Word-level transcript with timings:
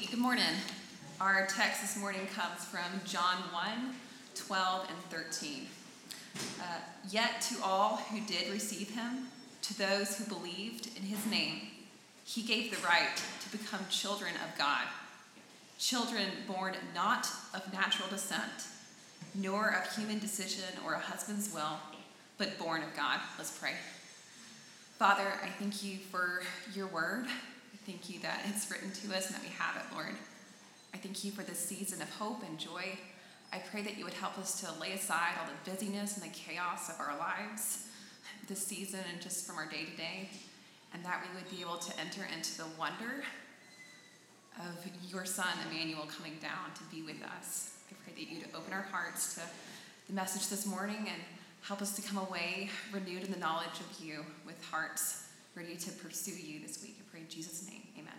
Hey, 0.00 0.06
good 0.06 0.18
morning. 0.18 0.54
Our 1.20 1.46
text 1.46 1.82
this 1.82 1.98
morning 1.98 2.26
comes 2.34 2.64
from 2.64 3.02
John 3.04 3.36
1 3.52 3.94
12 4.34 4.88
and 4.88 4.98
13. 5.10 5.66
Uh, 6.58 6.64
Yet 7.10 7.42
to 7.50 7.62
all 7.62 7.96
who 7.96 8.18
did 8.20 8.50
receive 8.50 8.88
him, 8.88 9.28
to 9.60 9.76
those 9.76 10.16
who 10.16 10.24
believed 10.24 10.86
in 10.96 11.02
his 11.02 11.26
name, 11.26 11.60
he 12.24 12.40
gave 12.40 12.70
the 12.70 12.82
right 12.82 13.22
to 13.42 13.58
become 13.58 13.80
children 13.90 14.32
of 14.36 14.56
God. 14.56 14.84
Children 15.78 16.28
born 16.48 16.76
not 16.94 17.28
of 17.52 17.70
natural 17.70 18.08
descent, 18.08 18.68
nor 19.34 19.68
of 19.68 19.94
human 19.94 20.18
decision 20.18 20.64
or 20.86 20.94
a 20.94 20.98
husband's 20.98 21.52
will, 21.52 21.76
but 22.38 22.58
born 22.58 22.82
of 22.82 22.96
God. 22.96 23.20
Let's 23.36 23.58
pray. 23.58 23.74
Father, 24.98 25.30
I 25.44 25.50
thank 25.58 25.84
you 25.84 25.98
for 25.98 26.40
your 26.74 26.86
word. 26.86 27.26
Thank 27.90 28.08
you 28.08 28.20
that 28.20 28.42
it's 28.46 28.70
written 28.70 28.92
to 28.92 29.16
us 29.16 29.26
and 29.26 29.34
that 29.34 29.42
we 29.42 29.48
have 29.58 29.74
it, 29.74 29.82
Lord. 29.92 30.14
I 30.94 30.98
thank 30.98 31.24
you 31.24 31.32
for 31.32 31.42
this 31.42 31.58
season 31.58 32.00
of 32.00 32.08
hope 32.08 32.40
and 32.46 32.56
joy. 32.56 32.96
I 33.52 33.58
pray 33.58 33.82
that 33.82 33.98
you 33.98 34.04
would 34.04 34.14
help 34.14 34.38
us 34.38 34.60
to 34.60 34.80
lay 34.80 34.92
aside 34.92 35.32
all 35.40 35.48
the 35.48 35.68
busyness 35.68 36.16
and 36.16 36.22
the 36.22 36.32
chaos 36.32 36.88
of 36.88 37.00
our 37.00 37.18
lives 37.18 37.88
this 38.46 38.64
season 38.64 39.00
and 39.12 39.20
just 39.20 39.44
from 39.44 39.56
our 39.56 39.66
day 39.66 39.86
to 39.90 39.96
day, 39.96 40.28
and 40.94 41.04
that 41.04 41.20
we 41.20 41.34
would 41.34 41.50
be 41.50 41.60
able 41.60 41.78
to 41.78 41.98
enter 41.98 42.20
into 42.32 42.58
the 42.58 42.66
wonder 42.78 43.24
of 44.60 44.86
your 45.10 45.24
Son, 45.24 45.48
Emmanuel, 45.68 46.06
coming 46.16 46.36
down 46.40 46.72
to 46.76 46.84
be 46.94 47.02
with 47.02 47.20
us. 47.40 47.74
I 47.90 47.96
pray 48.04 48.24
that 48.24 48.32
you'd 48.32 48.46
open 48.56 48.72
our 48.72 48.86
hearts 48.92 49.34
to 49.34 49.40
the 50.06 50.12
message 50.12 50.46
this 50.46 50.64
morning 50.64 51.08
and 51.08 51.20
help 51.62 51.82
us 51.82 51.96
to 51.96 52.02
come 52.02 52.18
away 52.18 52.70
renewed 52.92 53.24
in 53.24 53.32
the 53.32 53.38
knowledge 53.40 53.80
of 53.80 54.00
you 54.00 54.24
with 54.46 54.64
hearts 54.66 55.24
ready 55.56 55.74
to 55.74 55.90
pursue 55.90 56.30
you 56.30 56.60
this 56.60 56.80
week. 56.84 56.99
Pray 57.20 57.24
in 57.24 57.30
Jesus' 57.30 57.68
name. 57.68 57.82
Amen. 57.98 58.12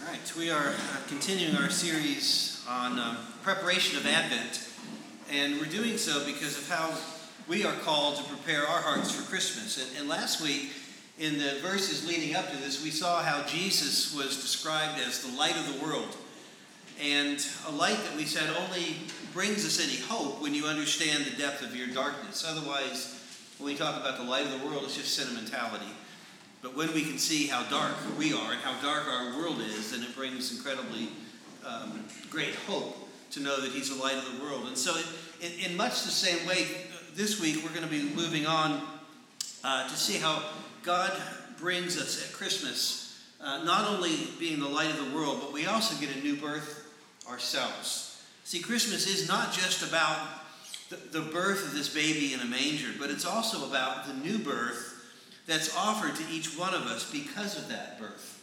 All 0.00 0.12
right, 0.12 0.36
we 0.36 0.50
are 0.50 0.68
uh, 0.68 0.74
continuing 1.08 1.56
our 1.56 1.70
series 1.70 2.64
on 2.68 2.98
um, 2.98 3.16
preparation 3.42 3.96
of 3.96 4.06
Advent, 4.06 4.68
and 5.30 5.58
we're 5.58 5.66
doing 5.66 5.96
so 5.96 6.24
because 6.24 6.56
of 6.58 6.68
how 6.68 6.96
we 7.48 7.64
are 7.64 7.74
called 7.80 8.16
to 8.16 8.24
prepare 8.24 8.66
our 8.66 8.80
hearts 8.80 9.10
for 9.10 9.28
Christmas. 9.28 9.90
And, 9.90 10.00
and 10.00 10.08
last 10.08 10.40
week, 10.40 10.70
in 11.18 11.38
the 11.38 11.58
verses 11.62 12.06
leading 12.06 12.36
up 12.36 12.50
to 12.50 12.56
this, 12.58 12.82
we 12.84 12.90
saw 12.90 13.22
how 13.22 13.44
Jesus 13.46 14.14
was 14.14 14.40
described 14.40 15.00
as 15.00 15.22
the 15.22 15.36
light 15.36 15.56
of 15.56 15.80
the 15.80 15.84
world, 15.84 16.16
and 17.00 17.44
a 17.68 17.70
light 17.70 17.96
that 17.96 18.16
we 18.16 18.24
said 18.24 18.48
only 18.56 18.96
brings 19.32 19.64
us 19.64 19.80
any 19.80 20.00
hope 20.06 20.42
when 20.42 20.52
you 20.52 20.64
understand 20.66 21.24
the 21.24 21.36
depth 21.36 21.62
of 21.62 21.76
your 21.76 21.86
darkness. 21.88 22.44
Otherwise, 22.46 23.22
when 23.58 23.72
we 23.72 23.78
talk 23.78 24.00
about 24.00 24.18
the 24.18 24.24
light 24.24 24.44
of 24.44 24.60
the 24.60 24.66
world, 24.66 24.82
it's 24.84 24.96
just 24.96 25.14
sentimentality. 25.14 25.92
But 26.60 26.76
when 26.76 26.92
we 26.92 27.02
can 27.02 27.18
see 27.18 27.46
how 27.46 27.62
dark 27.70 27.94
we 28.18 28.32
are 28.32 28.52
and 28.52 28.60
how 28.62 28.80
dark 28.82 29.06
our 29.06 29.38
world 29.38 29.60
is, 29.60 29.92
then 29.92 30.02
it 30.02 30.14
brings 30.16 30.56
incredibly 30.56 31.10
um, 31.64 32.04
great 32.30 32.54
hope 32.66 32.96
to 33.30 33.40
know 33.40 33.60
that 33.60 33.70
He's 33.70 33.96
the 33.96 34.02
light 34.02 34.16
of 34.16 34.36
the 34.36 34.42
world. 34.42 34.66
And 34.66 34.76
so, 34.76 34.96
in, 35.40 35.70
in 35.70 35.76
much 35.76 36.02
the 36.02 36.10
same 36.10 36.44
way, 36.48 36.66
this 37.14 37.40
week 37.40 37.62
we're 37.62 37.70
going 37.70 37.82
to 37.82 37.88
be 37.88 38.02
moving 38.14 38.46
on 38.46 38.82
uh, 39.62 39.88
to 39.88 39.94
see 39.94 40.18
how 40.18 40.42
God 40.82 41.12
brings 41.60 42.00
us 42.00 42.26
at 42.26 42.32
Christmas, 42.32 43.22
uh, 43.40 43.62
not 43.62 43.88
only 43.88 44.16
being 44.40 44.58
the 44.58 44.68
light 44.68 44.90
of 44.90 44.96
the 44.96 45.16
world, 45.16 45.38
but 45.40 45.52
we 45.52 45.66
also 45.66 45.94
get 46.00 46.14
a 46.16 46.20
new 46.20 46.34
birth 46.36 46.87
ourselves. 47.30 48.22
See, 48.44 48.60
Christmas 48.60 49.06
is 49.06 49.28
not 49.28 49.52
just 49.52 49.86
about 49.86 50.18
the, 50.88 51.20
birth 51.20 51.66
of 51.66 51.74
this 51.74 51.92
baby 51.92 52.32
in 52.32 52.40
a 52.40 52.46
manger, 52.46 52.88
but 52.98 53.10
it's 53.10 53.26
also 53.26 53.66
about 53.66 54.06
the 54.06 54.14
new 54.14 54.38
birth 54.38 54.94
that's 55.46 55.76
offered 55.76 56.16
to 56.16 56.32
each 56.32 56.58
one 56.58 56.74
of 56.74 56.82
us 56.82 57.10
because 57.10 57.58
of 57.58 57.68
that 57.68 57.98
birth. 57.98 58.34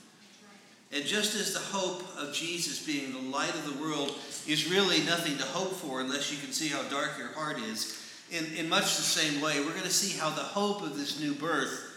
And 0.91 1.03
just 1.03 1.35
as 1.35 1.53
the 1.53 1.59
hope 1.59 2.03
of 2.17 2.33
Jesus 2.33 2.85
being 2.85 3.11
the 3.11 3.35
light 3.35 3.53
of 3.53 3.65
the 3.65 3.83
world 3.83 4.13
is 4.47 4.69
really 4.69 5.03
nothing 5.03 5.37
to 5.37 5.43
hope 5.43 5.73
for 5.73 6.01
unless 6.01 6.31
you 6.31 6.37
can 6.37 6.51
see 6.51 6.67
how 6.67 6.83
dark 6.83 7.17
your 7.17 7.29
heart 7.29 7.59
is, 7.59 8.01
in, 8.31 8.45
in 8.55 8.69
much 8.69 8.95
the 8.95 9.03
same 9.03 9.41
way, 9.41 9.59
we're 9.59 9.71
going 9.71 9.83
to 9.83 9.89
see 9.89 10.17
how 10.17 10.29
the 10.29 10.41
hope 10.41 10.81
of 10.81 10.97
this 10.97 11.19
new 11.19 11.33
birth, 11.33 11.91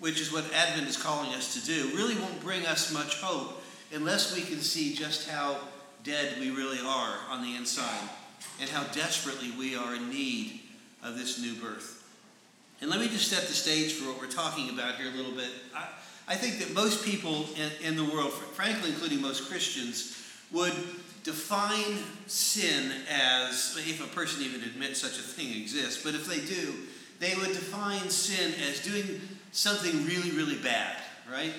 which 0.00 0.20
is 0.20 0.32
what 0.32 0.44
Advent 0.52 0.88
is 0.88 1.00
calling 1.00 1.32
us 1.34 1.54
to 1.54 1.66
do, 1.66 1.96
really 1.96 2.16
won't 2.16 2.40
bring 2.40 2.66
us 2.66 2.92
much 2.92 3.20
hope 3.20 3.62
unless 3.92 4.34
we 4.34 4.42
can 4.42 4.60
see 4.60 4.94
just 4.94 5.28
how 5.28 5.56
dead 6.04 6.38
we 6.38 6.50
really 6.50 6.78
are 6.78 7.16
on 7.30 7.42
the 7.42 7.56
inside 7.56 8.08
and 8.60 8.70
how 8.70 8.84
desperately 8.92 9.50
we 9.58 9.74
are 9.74 9.96
in 9.96 10.10
need 10.10 10.60
of 11.02 11.18
this 11.18 11.40
new 11.40 11.54
birth. 11.54 12.02
And 12.80 12.90
let 12.90 13.00
me 13.00 13.08
just 13.08 13.28
set 13.28 13.48
the 13.48 13.54
stage 13.54 13.94
for 13.94 14.10
what 14.10 14.20
we're 14.20 14.30
talking 14.30 14.68
about 14.68 14.96
here 14.96 15.10
a 15.10 15.16
little 15.16 15.32
bit. 15.32 15.48
I, 15.74 15.86
I 16.28 16.34
think 16.36 16.58
that 16.58 16.74
most 16.74 17.04
people 17.04 17.46
in, 17.56 17.88
in 17.88 17.96
the 17.96 18.04
world, 18.04 18.32
frankly, 18.32 18.90
including 18.90 19.20
most 19.20 19.48
Christians, 19.48 20.22
would 20.52 20.74
define 21.22 21.96
sin 22.26 22.92
as, 23.10 23.76
if 23.78 24.04
a 24.04 24.14
person 24.14 24.42
even 24.42 24.62
admits 24.62 25.00
such 25.00 25.18
a 25.18 25.22
thing 25.22 25.58
exists, 25.60 26.04
but 26.04 26.14
if 26.14 26.26
they 26.26 26.40
do, 26.40 26.74
they 27.18 27.34
would 27.36 27.48
define 27.48 28.10
sin 28.10 28.52
as 28.68 28.80
doing 28.80 29.20
something 29.52 30.04
really, 30.04 30.30
really 30.32 30.58
bad, 30.58 30.96
right? 31.32 31.54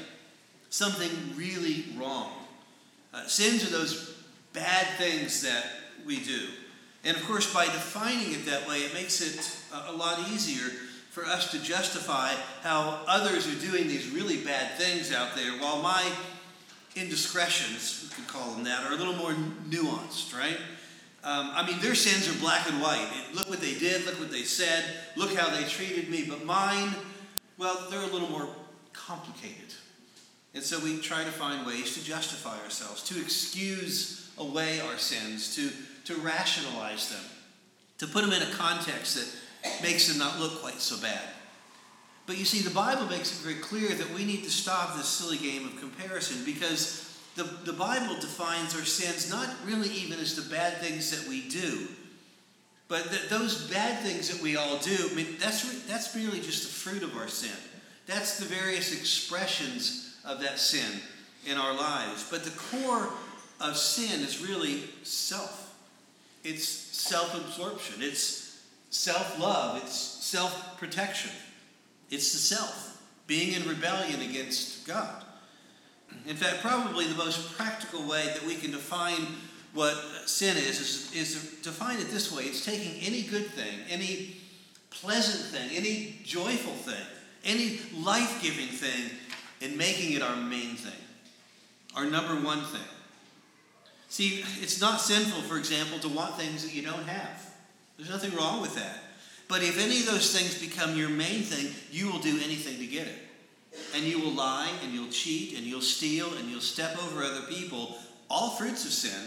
Something 0.70 1.10
really 1.36 1.86
wrong. 1.98 2.32
Uh, 3.14 3.26
sins 3.26 3.64
are 3.64 3.72
those 3.72 4.15
bad 4.56 4.88
things 4.98 5.42
that 5.44 5.66
we 6.06 6.20
do. 6.22 6.48
And 7.04 7.16
of 7.16 7.24
course, 7.26 7.54
by 7.54 7.66
defining 7.66 8.32
it 8.32 8.46
that 8.48 8.68
way, 8.68 8.80
it 8.80 8.94
makes 8.94 9.22
it 9.22 9.60
a, 9.88 9.92
lot 9.92 10.28
easier 10.32 10.70
for 11.12 11.24
us 11.26 11.52
to 11.52 11.62
justify 11.62 12.34
how 12.64 13.04
others 13.08 13.48
are 13.48 13.70
doing 13.70 13.88
these 13.88 14.10
really 14.10 14.38
bad 14.38 14.72
things 14.78 15.14
out 15.14 15.36
there, 15.36 15.52
while 15.60 15.82
my 15.82 16.04
indiscretions, 16.96 18.10
we 18.10 18.16
could 18.16 18.28
call 18.28 18.52
them 18.52 18.64
that, 18.64 18.84
are 18.86 18.94
a 18.94 18.96
little 18.96 19.14
more 19.14 19.34
nuanced, 19.70 20.36
right? 20.36 20.58
Um, 21.24 21.52
I 21.54 21.66
mean, 21.66 21.80
their 21.80 21.96
sins 21.96 22.28
are 22.30 22.40
black 22.40 22.70
and 22.70 22.82
white. 22.82 23.08
Look 23.34 23.50
what 23.50 23.60
they 23.60 23.76
did, 23.76 24.06
look 24.06 24.20
what 24.20 24.32
they 24.32 24.44
said, 24.44 24.84
look 25.16 25.36
how 25.36 25.50
they 25.56 25.64
treated 25.68 26.10
me. 26.10 26.26
But 26.28 26.46
mine, 26.46 26.90
well, 27.58 27.88
they're 27.90 28.02
a 28.02 28.08
little 28.08 28.30
more 28.30 28.48
complicated. 28.94 29.74
And 30.56 30.64
so 30.64 30.80
we 30.80 30.98
try 31.00 31.26
to 31.26 31.32
find 31.32 31.68
ways 31.68 31.94
to 31.96 32.04
justify 32.04 32.58
ourselves, 32.64 33.04
to 33.10 33.20
excuse 33.20 34.32
away 34.38 34.80
our 34.80 34.98
sins, 34.98 35.54
to, 35.56 35.70
to 36.06 36.20
rationalize 36.22 37.10
them, 37.10 37.24
to 37.98 38.08
put 38.08 38.24
them 38.24 38.32
in 38.32 38.42
a 38.42 38.52
context 38.52 39.16
that 39.16 39.84
makes 39.84 40.08
them 40.08 40.18
not 40.18 40.40
look 40.40 40.62
quite 40.62 40.80
so 40.80 40.98
bad. 41.02 41.22
But 42.26 42.38
you 42.38 42.46
see, 42.46 42.62
the 42.62 42.74
Bible 42.74 43.06
makes 43.08 43.34
it 43.34 43.44
very 43.44 43.60
clear 43.62 43.90
that 43.90 44.14
we 44.14 44.24
need 44.24 44.46
to 44.46 44.50
stop 44.50 44.96
this 44.96 45.08
silly 45.08 45.38
game 45.38 45.66
of 45.68 45.78
comparison 45.78 46.44
because 46.46 47.20
the, 47.36 47.44
the 47.44 47.74
Bible 47.74 48.16
defines 48.16 48.74
our 48.76 48.86
sins 48.86 49.30
not 49.30 49.50
really 49.66 49.90
even 49.90 50.20
as 50.20 50.38
the 50.38 50.50
bad 50.50 50.78
things 50.78 51.12
that 51.12 51.30
we 51.30 51.50
do, 51.50 51.90
but 52.88 53.12
that 53.12 53.30
those 53.30 53.70
bad 53.70 54.02
things 54.04 54.30
that 54.30 54.42
we 54.42 54.56
all 54.56 54.78
do, 54.78 55.10
I 55.12 55.14
mean, 55.16 55.36
that's, 55.38 55.86
that's 55.86 56.16
really 56.16 56.40
just 56.40 56.64
the 56.64 56.74
fruit 56.74 57.04
of 57.04 57.18
our 57.18 57.28
sin. 57.28 57.52
That's 58.06 58.40
the 58.40 58.46
various 58.46 58.98
expressions 58.98 60.15
of 60.26 60.42
that 60.42 60.60
sin 60.60 61.00
in 61.46 61.58
our 61.58 61.74
lives. 61.74 62.28
But 62.30 62.44
the 62.44 62.52
core 62.52 63.10
of 63.62 63.78
sin 63.78 64.22
is 64.22 64.42
really 64.42 64.84
self. 65.04 65.76
It's 66.44 66.68
self 66.68 67.36
absorption. 67.36 68.02
It's 68.02 68.46
self 68.96 69.40
love, 69.40 69.82
it's 69.84 69.94
self 69.94 70.78
protection, 70.78 71.32
it's 72.10 72.32
the 72.32 72.38
self, 72.38 73.02
being 73.28 73.54
in 73.54 73.68
rebellion 73.68 74.22
against 74.22 74.88
God. 74.88 75.24
In 76.26 76.36
fact, 76.36 76.62
probably 76.62 77.06
the 77.06 77.16
most 77.16 77.56
practical 77.58 78.08
way 78.08 78.26
that 78.26 78.44
we 78.46 78.56
can 78.56 78.72
define 78.72 79.28
what 79.74 79.96
sin 80.26 80.56
is, 80.56 80.80
is, 80.80 81.14
is 81.14 81.58
to 81.58 81.70
define 81.70 82.00
it 82.00 82.10
this 82.10 82.32
way 82.32 82.44
it's 82.44 82.64
taking 82.64 83.02
any 83.02 83.24
good 83.24 83.48
thing, 83.48 83.80
any 83.90 84.38
pleasant 84.90 85.46
thing, 85.52 85.76
any 85.76 86.20
joyful 86.24 86.74
thing, 86.74 87.06
any 87.44 87.80
life 88.02 88.42
giving 88.42 88.68
thing, 88.68 89.12
and 89.66 89.78
making 89.78 90.14
it 90.14 90.22
our 90.22 90.36
main 90.36 90.76
thing, 90.76 90.94
our 91.96 92.06
number 92.06 92.36
one 92.36 92.62
thing. 92.62 92.82
See, 94.10 94.44
it's 94.62 94.80
not 94.80 95.02
sinful, 95.02 95.42
for 95.42 95.58
example, 95.58 96.00
to 96.00 96.10
want 96.10 96.36
things 96.36 96.64
that 96.64 96.74
you 96.74 96.84
don't 96.84 97.08
have. 97.08 97.54
There's 97.98 98.10
nothing 98.10 98.36
wrong 98.36 98.62
with 98.62 98.76
that. 98.76 99.00
But 99.48 99.64
if 99.64 99.84
any 99.84 100.00
of 100.00 100.06
those 100.06 100.38
things 100.38 100.60
become 100.60 100.96
your 100.96 101.10
main 101.10 101.42
thing, 101.42 101.74
you 101.92 102.12
will 102.12 102.20
do 102.20 102.40
anything 102.44 102.78
to 102.78 102.86
get 102.86 103.08
it. 103.08 103.18
And 103.96 104.06
you 104.06 104.20
will 104.20 104.32
lie, 104.32 104.72
and 104.84 104.94
you'll 104.94 105.10
cheat, 105.10 105.58
and 105.58 105.66
you'll 105.66 105.82
steal, 105.82 106.34
and 106.36 106.50
you'll 106.50 106.62
step 106.62 106.98
over 107.04 107.24
other 107.24 107.46
people, 107.48 107.98
all 108.30 108.52
fruits 108.52 108.86
of 108.86 108.92
sin, 108.92 109.22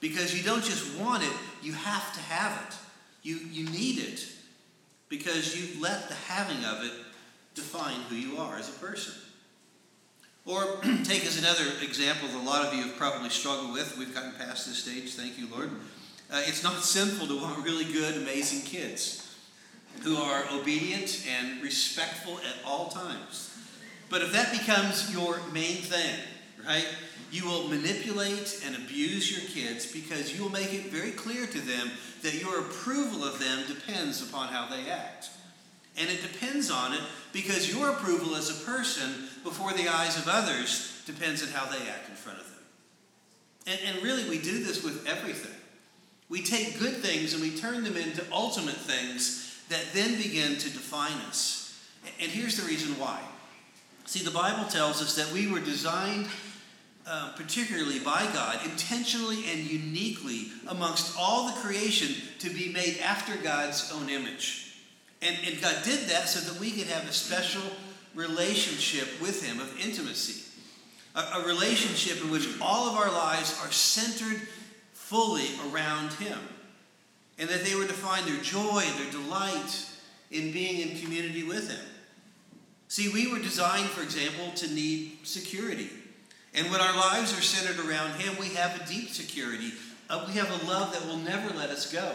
because 0.00 0.36
you 0.36 0.44
don't 0.44 0.64
just 0.64 0.96
want 0.98 1.22
it, 1.22 1.32
you 1.62 1.72
have 1.72 2.12
to 2.14 2.20
have 2.20 2.68
it. 2.68 2.76
You, 3.22 3.36
you 3.50 3.68
need 3.70 3.98
it 3.98 4.24
because 5.08 5.56
you've 5.56 5.80
let 5.80 6.08
the 6.08 6.14
having 6.14 6.64
of 6.64 6.84
it 6.84 6.92
define 7.54 8.00
who 8.08 8.14
you 8.16 8.38
are 8.38 8.56
as 8.56 8.68
a 8.68 8.78
person. 8.78 9.14
Or 10.48 10.64
take 11.04 11.26
as 11.26 11.38
another 11.38 11.70
example 11.82 12.26
that 12.28 12.38
a 12.38 12.42
lot 12.42 12.64
of 12.64 12.72
you 12.72 12.82
have 12.84 12.96
probably 12.96 13.28
struggled 13.28 13.74
with. 13.74 13.98
We've 13.98 14.14
gotten 14.14 14.32
past 14.32 14.66
this 14.66 14.78
stage, 14.78 15.14
thank 15.14 15.38
you, 15.38 15.46
Lord. 15.46 15.70
Uh, 16.32 16.42
it's 16.46 16.64
not 16.64 16.76
sinful 16.82 17.26
to 17.26 17.36
want 17.36 17.62
really 17.62 17.84
good, 17.84 18.16
amazing 18.16 18.62
kids 18.62 19.24
who 20.02 20.16
are 20.16 20.44
obedient 20.52 21.26
and 21.28 21.62
respectful 21.62 22.38
at 22.38 22.64
all 22.64 22.88
times. 22.88 23.54
But 24.08 24.22
if 24.22 24.32
that 24.32 24.52
becomes 24.52 25.12
your 25.12 25.38
main 25.52 25.76
thing, 25.76 26.18
right, 26.66 26.86
you 27.30 27.44
will 27.44 27.68
manipulate 27.68 28.62
and 28.64 28.74
abuse 28.74 29.30
your 29.30 29.46
kids 29.50 29.92
because 29.92 30.34
you 30.34 30.42
will 30.42 30.50
make 30.50 30.72
it 30.72 30.86
very 30.86 31.10
clear 31.10 31.46
to 31.46 31.60
them 31.60 31.90
that 32.22 32.40
your 32.40 32.60
approval 32.60 33.22
of 33.22 33.38
them 33.38 33.64
depends 33.66 34.22
upon 34.22 34.48
how 34.48 34.66
they 34.66 34.90
act. 34.90 35.28
And 35.98 36.08
it 36.08 36.22
depends 36.22 36.70
on 36.70 36.94
it 36.94 37.00
because 37.32 37.70
your 37.70 37.90
approval 37.90 38.34
as 38.34 38.48
a 38.48 38.64
person 38.64 39.27
before 39.48 39.72
the 39.72 39.88
eyes 39.88 40.18
of 40.18 40.28
others 40.28 41.02
depends 41.06 41.42
on 41.42 41.48
how 41.48 41.64
they 41.66 41.88
act 41.88 42.08
in 42.08 42.14
front 42.14 42.38
of 42.38 42.44
them. 42.44 42.58
And, 43.66 43.80
and 43.96 44.04
really, 44.04 44.28
we 44.28 44.38
do 44.38 44.62
this 44.62 44.84
with 44.84 45.06
everything. 45.06 45.54
We 46.28 46.42
take 46.42 46.78
good 46.78 46.96
things 46.96 47.32
and 47.32 47.42
we 47.42 47.56
turn 47.56 47.82
them 47.82 47.96
into 47.96 48.22
ultimate 48.30 48.76
things 48.76 49.58
that 49.70 49.84
then 49.94 50.16
begin 50.16 50.56
to 50.58 50.70
define 50.70 51.16
us. 51.28 51.82
And 52.20 52.30
here's 52.30 52.56
the 52.56 52.66
reason 52.66 52.98
why. 52.98 53.20
See, 54.04 54.22
the 54.22 54.30
Bible 54.30 54.68
tells 54.68 55.02
us 55.02 55.16
that 55.16 55.32
we 55.32 55.50
were 55.50 55.60
designed, 55.60 56.26
uh, 57.06 57.32
particularly 57.34 57.98
by 58.00 58.28
God, 58.32 58.60
intentionally 58.64 59.44
and 59.50 59.60
uniquely 59.60 60.48
amongst 60.68 61.16
all 61.18 61.46
the 61.46 61.60
creation 61.60 62.14
to 62.40 62.50
be 62.50 62.70
made 62.70 62.98
after 63.02 63.36
God's 63.36 63.90
own 63.94 64.10
image. 64.10 64.76
And, 65.22 65.36
and 65.46 65.60
God 65.60 65.76
did 65.84 66.08
that 66.10 66.28
so 66.28 66.40
that 66.40 66.60
we 66.60 66.70
could 66.70 66.86
have 66.88 67.08
a 67.08 67.12
special 67.12 67.62
relationship 68.18 69.08
with 69.22 69.46
Him 69.46 69.60
of 69.60 69.78
intimacy. 69.80 70.44
A, 71.14 71.20
a 71.38 71.46
relationship 71.46 72.22
in 72.22 72.30
which 72.30 72.48
all 72.60 72.90
of 72.90 72.96
our 72.96 73.10
lives 73.10 73.58
are 73.64 73.70
centered 73.70 74.42
fully 74.92 75.46
around 75.70 76.12
Him. 76.14 76.38
And 77.38 77.48
that 77.48 77.64
they 77.64 77.76
were 77.76 77.86
to 77.86 77.92
find 77.92 78.26
their 78.26 78.42
joy 78.42 78.82
and 78.84 78.98
their 78.98 79.12
delight 79.12 79.86
in 80.32 80.52
being 80.52 80.80
in 80.80 80.98
community 80.98 81.44
with 81.44 81.70
Him. 81.70 81.86
See, 82.88 83.08
we 83.08 83.30
were 83.30 83.38
designed, 83.38 83.88
for 83.90 84.02
example, 84.02 84.50
to 84.56 84.74
need 84.74 85.18
security. 85.22 85.90
And 86.54 86.70
when 86.72 86.80
our 86.80 86.96
lives 86.96 87.38
are 87.38 87.42
centered 87.42 87.86
around 87.86 88.20
Him, 88.20 88.34
we 88.40 88.48
have 88.54 88.80
a 88.80 88.86
deep 88.86 89.10
security. 89.10 89.72
Uh, 90.10 90.24
we 90.26 90.34
have 90.34 90.50
a 90.50 90.66
love 90.66 90.92
that 90.92 91.06
will 91.06 91.18
never 91.18 91.54
let 91.54 91.70
us 91.70 91.92
go. 91.92 92.14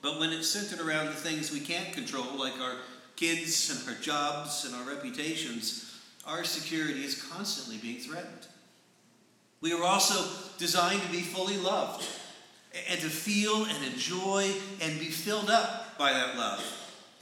But 0.00 0.18
when 0.18 0.30
it's 0.30 0.48
centered 0.48 0.80
around 0.86 1.06
the 1.06 1.12
things 1.12 1.52
we 1.52 1.60
can't 1.60 1.92
control, 1.92 2.38
like 2.38 2.58
our 2.60 2.76
kids 3.16 3.70
and 3.70 3.88
our 3.88 4.00
jobs 4.02 4.64
and 4.64 4.74
our 4.74 4.94
reputations, 4.94 5.98
our 6.26 6.44
security 6.44 7.04
is 7.04 7.22
constantly 7.22 7.78
being 7.78 8.00
threatened. 8.00 8.46
We 9.60 9.72
are 9.72 9.82
also 9.82 10.28
designed 10.58 11.02
to 11.02 11.08
be 11.10 11.20
fully 11.20 11.56
loved 11.56 12.06
and 12.90 13.00
to 13.00 13.08
feel 13.08 13.64
and 13.64 13.84
enjoy 13.84 14.52
and 14.82 14.98
be 14.98 15.06
filled 15.06 15.50
up 15.50 15.98
by 15.98 16.12
that 16.12 16.36
love. 16.36 16.64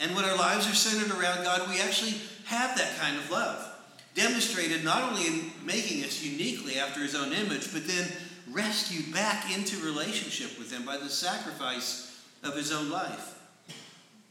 And 0.00 0.14
when 0.17 0.25
our 0.25 0.37
lives 0.37 0.69
are 0.69 0.75
centered 0.75 1.17
around 1.17 1.44
God, 1.44 1.69
we 1.70 1.81
actually 1.81 2.14
have 2.46 2.76
that 2.76 2.99
kind 2.99 3.17
of 3.17 3.31
love. 3.31 3.70
Demonstrated 4.14 4.85
not 4.85 5.02
only 5.02 5.26
in 5.26 5.50
making 5.64 6.05
us 6.05 6.23
uniquely 6.23 6.76
after 6.76 7.00
his 7.00 7.14
own 7.14 7.32
image, 7.32 7.73
but 7.73 7.87
then 7.87 8.08
rescued 8.50 9.12
back 9.12 9.56
into 9.56 9.85
relationship 9.85 10.58
with 10.58 10.73
him 10.73 10.85
by 10.85 10.96
the 10.96 11.08
sacrifice 11.08 12.23
of 12.43 12.56
his 12.56 12.73
own 12.73 12.91
life. 12.91 13.34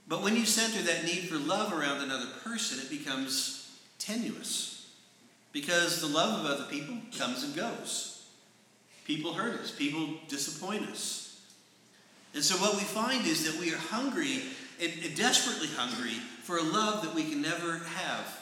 But 0.08 0.22
when 0.22 0.36
you 0.36 0.46
center 0.46 0.82
that 0.82 1.06
need 1.06 1.30
for 1.30 1.38
love 1.38 1.74
around 1.74 2.02
another 2.02 2.28
person, 2.44 2.80
it 2.80 2.90
becomes 2.90 3.80
tenuous. 4.00 4.92
Because 5.52 6.02
the 6.02 6.08
love 6.08 6.44
of 6.44 6.52
other 6.52 6.66
people 6.66 6.98
comes 7.18 7.44
and 7.44 7.56
goes. 7.56 8.26
People 9.06 9.34
hurt 9.34 9.60
us, 9.60 9.72
people 9.72 10.08
disappoint 10.28 10.88
us. 10.90 11.42
And 12.34 12.44
so 12.44 12.56
what 12.56 12.76
we 12.76 12.82
find 12.82 13.26
is 13.28 13.46
that 13.46 13.60
we 13.60 13.72
are 13.74 13.78
hungry 13.78 14.42
and, 14.82 15.16
desperately 15.16 15.68
hungry 15.68 16.14
for 16.44 16.58
a 16.58 16.64
love 16.64 17.04
that 17.04 17.14
we 17.14 17.30
can 17.30 17.42
never 17.42 17.78
have 17.80 18.40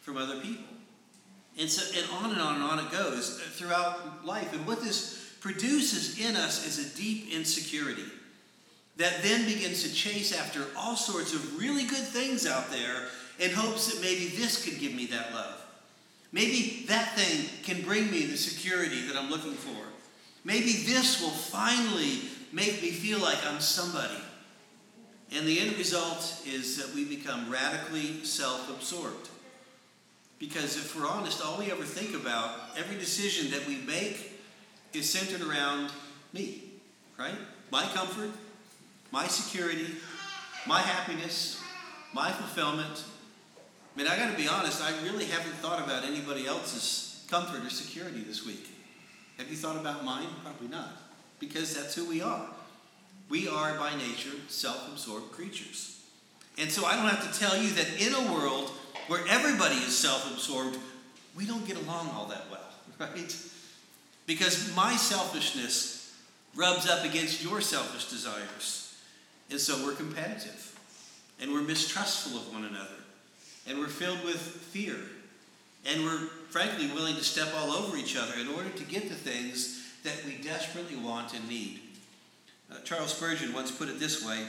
from 0.00 0.16
other 0.16 0.40
people. 0.40 0.64
And 1.58 1.68
so 1.68 1.82
and 1.98 2.10
on 2.24 2.32
and 2.32 2.40
on 2.40 2.54
and 2.56 2.64
on 2.64 2.78
it 2.80 2.90
goes 2.90 3.40
throughout 3.52 4.24
life. 4.24 4.52
And 4.52 4.66
what 4.66 4.82
this 4.82 5.34
produces 5.40 6.18
in 6.18 6.36
us 6.36 6.66
is 6.66 6.78
a 6.78 6.96
deep 6.96 7.32
insecurity 7.32 8.04
that 9.00 9.22
then 9.22 9.46
begins 9.46 9.82
to 9.82 9.94
chase 9.94 10.38
after 10.38 10.66
all 10.76 10.94
sorts 10.94 11.32
of 11.32 11.58
really 11.58 11.84
good 11.84 12.04
things 12.04 12.46
out 12.46 12.70
there 12.70 13.06
in 13.38 13.50
hopes 13.50 13.90
that 13.90 14.02
maybe 14.02 14.26
this 14.36 14.62
could 14.62 14.78
give 14.78 14.94
me 14.94 15.06
that 15.06 15.32
love. 15.32 15.56
Maybe 16.32 16.84
that 16.86 17.16
thing 17.16 17.48
can 17.62 17.82
bring 17.82 18.10
me 18.10 18.26
the 18.26 18.36
security 18.36 19.06
that 19.06 19.16
I'm 19.16 19.30
looking 19.30 19.54
for. 19.54 19.84
Maybe 20.44 20.84
this 20.84 21.22
will 21.22 21.30
finally 21.30 22.28
make 22.52 22.82
me 22.82 22.90
feel 22.90 23.20
like 23.20 23.38
I'm 23.46 23.60
somebody. 23.60 24.20
And 25.32 25.46
the 25.46 25.60
end 25.60 25.78
result 25.78 26.42
is 26.46 26.76
that 26.76 26.94
we 26.94 27.04
become 27.04 27.50
radically 27.50 28.22
self 28.22 28.68
absorbed. 28.68 29.30
Because 30.38 30.76
if 30.76 30.94
we're 30.94 31.08
honest, 31.08 31.42
all 31.42 31.58
we 31.58 31.70
ever 31.70 31.84
think 31.84 32.14
about, 32.14 32.50
every 32.76 32.96
decision 32.96 33.50
that 33.52 33.66
we 33.66 33.76
make, 33.76 34.40
is 34.92 35.08
centered 35.08 35.46
around 35.46 35.90
me, 36.34 36.64
right? 37.18 37.34
My 37.70 37.84
comfort, 37.94 38.30
my 39.10 39.26
security, 39.26 39.86
my 40.66 40.80
happiness, 40.80 41.60
my 42.12 42.30
fulfillment. 42.30 43.04
I 43.94 43.98
mean, 43.98 44.08
I 44.08 44.16
got 44.16 44.30
to 44.30 44.36
be 44.36 44.48
honest, 44.48 44.82
I 44.82 44.92
really 45.02 45.26
haven't 45.26 45.54
thought 45.54 45.82
about 45.82 46.04
anybody 46.04 46.46
else's 46.46 47.24
comfort 47.28 47.64
or 47.64 47.70
security 47.70 48.20
this 48.20 48.46
week. 48.46 48.68
Have 49.38 49.50
you 49.50 49.56
thought 49.56 49.76
about 49.76 50.04
mine? 50.04 50.28
Probably 50.42 50.68
not, 50.68 50.90
because 51.38 51.74
that's 51.74 51.94
who 51.94 52.08
we 52.08 52.20
are. 52.20 52.46
We 53.28 53.48
are 53.48 53.74
by 53.78 53.96
nature 53.96 54.36
self 54.48 54.88
absorbed 54.92 55.32
creatures. 55.32 56.00
And 56.58 56.70
so 56.70 56.84
I 56.84 56.96
don't 56.96 57.08
have 57.08 57.32
to 57.32 57.38
tell 57.38 57.56
you 57.56 57.70
that 57.70 58.00
in 58.00 58.12
a 58.12 58.32
world 58.32 58.70
where 59.06 59.24
everybody 59.28 59.76
is 59.76 59.96
self 59.96 60.30
absorbed, 60.32 60.78
we 61.36 61.46
don't 61.46 61.66
get 61.66 61.76
along 61.76 62.10
all 62.10 62.26
that 62.26 62.44
well, 62.50 62.68
right? 62.98 63.36
Because 64.26 64.74
my 64.76 64.94
selfishness 64.94 66.14
rubs 66.54 66.88
up 66.88 67.04
against 67.04 67.42
your 67.42 67.60
selfish 67.60 68.10
desires. 68.10 68.79
And 69.50 69.60
so 69.60 69.84
we're 69.84 69.94
competitive. 69.94 70.78
And 71.40 71.52
we're 71.52 71.62
mistrustful 71.62 72.38
of 72.38 72.52
one 72.52 72.64
another. 72.64 73.00
And 73.66 73.78
we're 73.78 73.88
filled 73.88 74.24
with 74.24 74.38
fear. 74.38 74.96
And 75.86 76.04
we're 76.04 76.26
frankly 76.50 76.88
willing 76.88 77.16
to 77.16 77.24
step 77.24 77.48
all 77.56 77.70
over 77.70 77.96
each 77.96 78.16
other 78.16 78.34
in 78.38 78.48
order 78.48 78.70
to 78.70 78.84
get 78.84 79.08
the 79.08 79.14
things 79.14 79.86
that 80.04 80.24
we 80.24 80.36
desperately 80.42 80.96
want 80.96 81.34
and 81.34 81.48
need. 81.48 81.80
Uh, 82.70 82.76
Charles 82.84 83.14
Spurgeon 83.14 83.52
once 83.52 83.70
put 83.70 83.88
it 83.88 83.98
this 83.98 84.24
way 84.24 84.46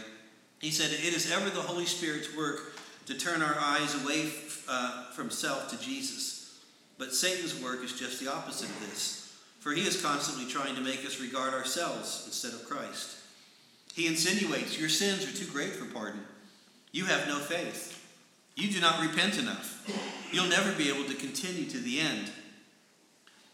He 0.59 0.69
said, 0.69 0.92
It 0.92 1.13
is 1.13 1.31
ever 1.31 1.50
the 1.50 1.62
Holy 1.62 1.86
Spirit's 1.86 2.35
work 2.35 2.73
to 3.07 3.18
turn 3.18 3.42
our 3.42 3.57
eyes 3.57 4.02
away 4.04 4.30
uh, 4.69 5.11
from 5.11 5.30
self 5.30 5.69
to 5.69 5.80
Jesus. 5.83 6.59
But 6.97 7.16
Satan's 7.16 7.59
work 7.61 7.83
is 7.83 7.97
just 7.97 8.19
the 8.19 8.31
opposite 8.31 8.69
of 8.69 8.80
this, 8.81 9.35
for 9.59 9.71
he 9.71 9.81
is 9.81 10.02
constantly 10.02 10.52
trying 10.52 10.75
to 10.75 10.81
make 10.81 11.04
us 11.04 11.19
regard 11.19 11.54
ourselves 11.54 12.23
instead 12.28 12.54
of 12.54 12.69
Christ. 12.69 13.18
He 13.94 14.07
insinuates, 14.07 14.80
Your 14.80 14.90
sins 14.90 15.24
are 15.28 15.38
too 15.38 15.52
great 15.52 15.74
for 15.74 15.86
pardon. 15.86 16.21
You 16.92 17.06
have 17.06 17.28
no 17.28 17.40
faith. 17.40 17.98
You 18.56 18.69
do 18.69 18.81
not 18.81 19.02
repent 19.02 19.38
enough. 19.38 19.86
You'll 20.31 20.48
never 20.48 20.71
be 20.74 20.90
able 20.90 21.06
to 21.06 21.16
continue 21.16 21.69
to 21.69 21.78
the 21.78 22.00
end. 22.00 22.31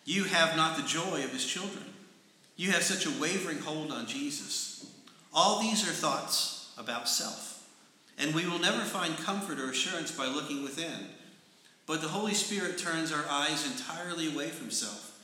You 0.06 0.24
have 0.25 0.56
not 0.56 0.77
the 0.77 0.84
joy 0.84 1.24
of 1.24 1.32
his 1.32 1.46
children. 1.46 1.84
You 2.56 2.72
have 2.72 2.84
such 2.84 3.06
a 3.06 3.22
wavering 3.22 3.60
hold 3.60 3.91
on 3.91 4.08
Jesus. 4.08 4.91
All 5.34 5.62
these 5.62 5.88
are 5.88 5.91
thoughts 5.91 6.72
about 6.77 7.08
self. 7.08 7.67
And 8.17 8.34
we 8.34 8.48
will 8.48 8.60
never 8.60 8.82
find 8.82 9.15
comfort 9.17 9.60
or 9.60 9.70
assurance 9.70 10.12
by 10.12 10.25
looking 10.25 10.63
within. 10.63 11.08
But 11.86 12.01
the 12.01 12.08
Holy 12.08 12.34
Spirit 12.34 12.77
turns 12.77 13.12
our 13.12 13.25
eyes 13.29 13.65
entirely 13.72 14.34
away 14.34 14.50
from 14.50 14.72
self. 14.72 15.20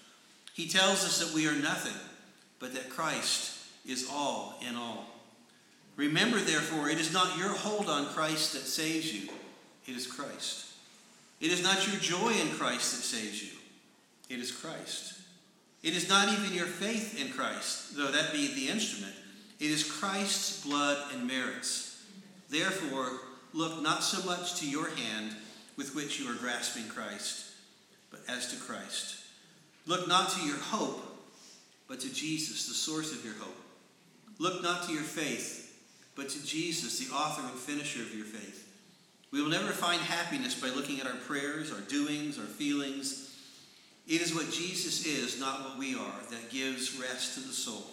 He 0.53 0.67
tells 0.67 1.03
us 1.03 1.19
that 1.19 1.33
we 1.33 1.47
are 1.47 1.55
nothing, 1.55 1.99
but 2.59 2.73
that 2.75 2.89
Christ 2.89 3.52
is 3.85 4.09
all 4.11 4.59
in 4.67 4.75
all. 4.75 5.05
Remember, 5.95 6.39
therefore, 6.39 6.89
it 6.89 6.99
is 6.99 7.13
not 7.13 7.37
your 7.37 7.49
hold 7.49 7.89
on 7.89 8.05
Christ 8.07 8.53
that 8.53 8.61
saves 8.61 9.13
you, 9.13 9.29
it 9.87 9.95
is 9.95 10.07
Christ. 10.07 10.67
It 11.39 11.51
is 11.51 11.61
not 11.61 11.87
your 11.87 11.97
joy 11.97 12.33
in 12.39 12.49
Christ 12.51 12.95
that 12.95 13.03
saves 13.03 13.43
you, 13.43 13.57
it 14.29 14.39
is 14.39 14.51
Christ. 14.51 15.19
It 15.83 15.97
is 15.97 16.07
not 16.07 16.29
even 16.29 16.53
your 16.53 16.65
faith 16.65 17.19
in 17.19 17.33
Christ, 17.33 17.97
though 17.97 18.09
that 18.09 18.31
be 18.31 18.53
the 18.55 18.69
instrument. 18.69 19.13
It 19.59 19.69
is 19.69 19.83
Christ's 19.83 20.65
blood 20.65 20.97
and 21.13 21.27
merits. 21.27 22.01
Therefore, 22.49 23.19
look 23.53 23.81
not 23.81 24.01
so 24.01 24.25
much 24.25 24.59
to 24.61 24.69
your 24.69 24.89
hand 24.89 25.35
with 25.75 25.93
which 25.93 26.21
you 26.21 26.31
are 26.31 26.35
grasping 26.35 26.87
Christ, 26.87 27.51
but 28.11 28.21
as 28.29 28.47
to 28.51 28.55
Christ. 28.63 29.17
Look 29.85 30.07
not 30.07 30.29
to 30.31 30.45
your 30.45 30.57
hope, 30.57 31.03
but 31.89 31.99
to 31.99 32.13
Jesus, 32.13 32.67
the 32.67 32.73
source 32.73 33.11
of 33.11 33.25
your 33.25 33.33
hope. 33.33 33.62
Look 34.39 34.63
not 34.63 34.83
to 34.83 34.93
your 34.93 35.03
faith, 35.03 35.81
but 36.15 36.29
to 36.29 36.45
Jesus, 36.45 36.99
the 36.99 37.13
author 37.13 37.41
and 37.41 37.51
finisher 37.51 38.01
of 38.01 38.15
your 38.15 38.25
faith. 38.25 38.67
We 39.31 39.41
will 39.41 39.49
never 39.49 39.71
find 39.71 40.01
happiness 40.01 40.59
by 40.59 40.69
looking 40.69 40.99
at 40.99 41.07
our 41.07 41.15
prayers, 41.15 41.71
our 41.71 41.81
doings, 41.81 42.37
our 42.37 42.45
feelings, 42.45 43.33
it 44.07 44.21
is 44.21 44.35
what 44.35 44.51
Jesus 44.51 45.05
is, 45.05 45.39
not 45.39 45.61
what 45.61 45.77
we 45.77 45.95
are, 45.95 46.19
that 46.29 46.49
gives 46.49 46.99
rest 46.99 47.35
to 47.35 47.39
the 47.39 47.53
soul. 47.53 47.91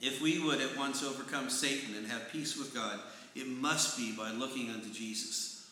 If 0.00 0.22
we 0.22 0.38
would 0.42 0.60
at 0.60 0.76
once 0.76 1.02
overcome 1.02 1.50
Satan 1.50 1.96
and 1.96 2.06
have 2.06 2.30
peace 2.30 2.56
with 2.56 2.74
God, 2.74 3.00
it 3.34 3.48
must 3.48 3.98
be 3.98 4.12
by 4.12 4.30
looking 4.30 4.70
unto 4.70 4.90
Jesus. 4.90 5.68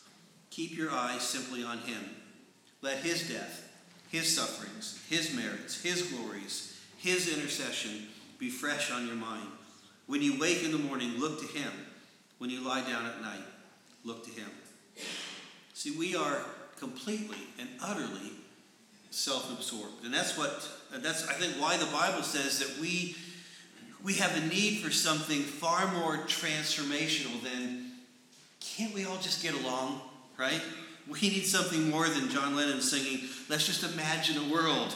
Keep 0.49 0.77
your 0.77 0.91
eyes 0.91 1.21
simply 1.21 1.63
on 1.63 1.79
him. 1.79 2.03
Let 2.81 2.97
his 2.97 3.27
death, 3.29 3.69
his 4.09 4.35
sufferings, 4.35 4.99
his 5.09 5.33
merits, 5.33 5.81
his 5.81 6.03
glories, 6.03 6.77
his 6.97 7.33
intercession 7.33 8.07
be 8.37 8.49
fresh 8.49 8.91
on 8.91 9.07
your 9.07 9.15
mind. 9.15 9.47
When 10.09 10.23
you 10.23 10.39
wake 10.39 10.63
in 10.63 10.71
the 10.71 10.79
morning, 10.79 11.19
look 11.19 11.39
to 11.39 11.45
him. 11.45 11.71
When 12.39 12.49
you 12.49 12.67
lie 12.67 12.81
down 12.81 13.05
at 13.05 13.21
night, 13.21 13.43
look 14.03 14.25
to 14.25 14.31
him. 14.31 14.49
See, 15.75 15.91
we 15.91 16.15
are 16.15 16.41
completely 16.79 17.37
and 17.59 17.69
utterly 17.79 18.31
self-absorbed. 19.11 20.03
And 20.03 20.11
that's 20.11 20.35
what 20.35 20.67
that's 20.91 21.27
I 21.27 21.33
think 21.33 21.61
why 21.61 21.77
the 21.77 21.85
Bible 21.85 22.23
says 22.23 22.57
that 22.57 22.81
we 22.81 23.17
we 24.03 24.15
have 24.15 24.35
a 24.35 24.47
need 24.47 24.79
for 24.79 24.89
something 24.89 25.41
far 25.41 25.85
more 25.93 26.17
transformational 26.25 27.43
than 27.43 27.91
can't 28.59 28.95
we 28.95 29.05
all 29.05 29.17
just 29.17 29.43
get 29.43 29.53
along, 29.53 30.01
right? 30.39 30.61
We 31.07 31.21
need 31.21 31.45
something 31.45 31.87
more 31.87 32.09
than 32.09 32.29
John 32.29 32.55
Lennon 32.55 32.81
singing, 32.81 33.29
let's 33.47 33.67
just 33.67 33.83
imagine 33.93 34.37
a 34.37 34.51
world 34.51 34.91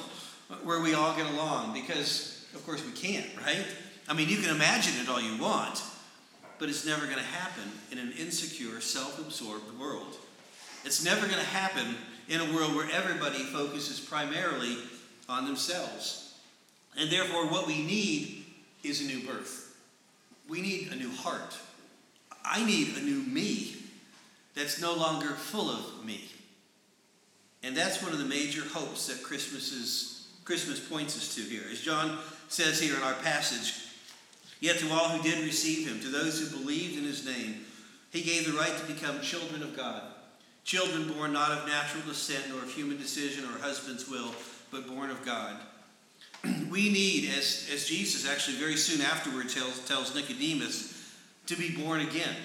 where 0.63 0.81
we 0.81 0.95
all 0.95 1.15
get 1.15 1.27
along 1.27 1.73
because 1.73 2.47
of 2.55 2.65
course 2.65 2.83
we 2.83 2.93
can't, 2.93 3.27
right? 3.45 3.65
I 4.07 4.13
mean, 4.13 4.29
you 4.29 4.37
can 4.37 4.53
imagine 4.53 4.93
it 5.01 5.09
all 5.09 5.21
you 5.21 5.37
want, 5.41 5.81
but 6.59 6.69
it's 6.69 6.85
never 6.85 7.05
going 7.05 7.17
to 7.17 7.23
happen 7.23 7.63
in 7.91 7.97
an 7.97 8.13
insecure, 8.17 8.81
self-absorbed 8.81 9.79
world. 9.79 10.17
It's 10.85 11.03
never 11.03 11.25
going 11.25 11.39
to 11.39 11.45
happen 11.45 11.95
in 12.27 12.41
a 12.41 12.53
world 12.53 12.75
where 12.75 12.89
everybody 12.91 13.39
focuses 13.39 13.99
primarily 13.99 14.77
on 15.29 15.45
themselves. 15.45 16.35
And 16.97 17.09
therefore, 17.09 17.47
what 17.47 17.67
we 17.67 17.83
need 17.83 18.45
is 18.83 19.01
a 19.01 19.05
new 19.05 19.25
birth. 19.25 19.75
We 20.49 20.61
need 20.61 20.91
a 20.91 20.95
new 20.95 21.11
heart. 21.11 21.57
I 22.43 22.65
need 22.65 22.97
a 22.97 23.01
new 23.01 23.23
me 23.23 23.75
that's 24.55 24.81
no 24.81 24.93
longer 24.93 25.29
full 25.29 25.69
of 25.69 26.05
me. 26.05 26.29
And 27.63 27.75
that's 27.75 28.03
one 28.03 28.11
of 28.11 28.19
the 28.19 28.25
major 28.25 28.61
hopes 28.61 29.07
that 29.07 29.23
Christmas, 29.23 29.71
is, 29.71 30.27
Christmas 30.43 30.79
points 30.79 31.17
us 31.17 31.33
to 31.35 31.41
here. 31.41 31.63
As 31.71 31.79
John 31.79 32.17
says 32.49 32.79
here 32.79 32.95
in 32.95 33.01
our 33.01 33.13
passage, 33.13 33.82
Yet 34.63 34.79
to 34.79 34.89
all 34.93 35.09
who 35.09 35.21
did 35.21 35.43
receive 35.43 35.89
him, 35.89 35.99
to 35.99 36.07
those 36.07 36.39
who 36.39 36.57
believed 36.57 36.97
in 36.97 37.03
his 37.03 37.25
name, 37.25 37.65
he 38.11 38.21
gave 38.21 38.45
the 38.45 38.57
right 38.57 38.71
to 38.73 38.93
become 38.93 39.19
children 39.19 39.61
of 39.61 39.75
God. 39.75 40.01
Children 40.63 41.11
born 41.11 41.33
not 41.33 41.51
of 41.51 41.67
natural 41.67 42.01
descent 42.07 42.45
nor 42.47 42.59
of 42.59 42.71
human 42.71 42.97
decision 42.97 43.43
or 43.43 43.59
husband's 43.59 44.09
will, 44.09 44.33
but 44.71 44.87
born 44.87 45.09
of 45.09 45.25
God. 45.25 45.57
we 46.71 46.89
need, 46.89 47.29
as, 47.37 47.69
as 47.73 47.89
Jesus 47.89 48.25
actually 48.25 48.55
very 48.55 48.77
soon 48.77 49.01
afterward 49.01 49.49
tells, 49.49 49.79
tells 49.85 50.15
Nicodemus, 50.15 51.11
to 51.47 51.57
be 51.57 51.75
born 51.75 51.99
again. 51.99 52.37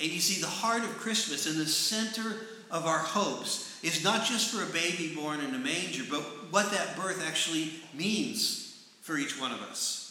And 0.00 0.10
you 0.10 0.18
see, 0.18 0.40
the 0.40 0.46
heart 0.46 0.82
of 0.82 0.96
Christmas 0.96 1.46
and 1.46 1.60
the 1.60 1.66
center 1.66 2.36
of 2.70 2.86
our 2.86 3.00
hopes 3.00 3.78
is 3.82 4.02
not 4.02 4.24
just 4.24 4.50
for 4.50 4.62
a 4.62 4.72
baby 4.72 5.14
born 5.14 5.40
in 5.40 5.54
a 5.54 5.58
manger, 5.58 6.04
but 6.08 6.22
what 6.50 6.70
that 6.70 6.96
birth 6.96 7.22
actually 7.22 7.70
means 7.92 8.82
for 9.02 9.18
each 9.18 9.38
one 9.38 9.52
of 9.52 9.60
us. 9.60 10.01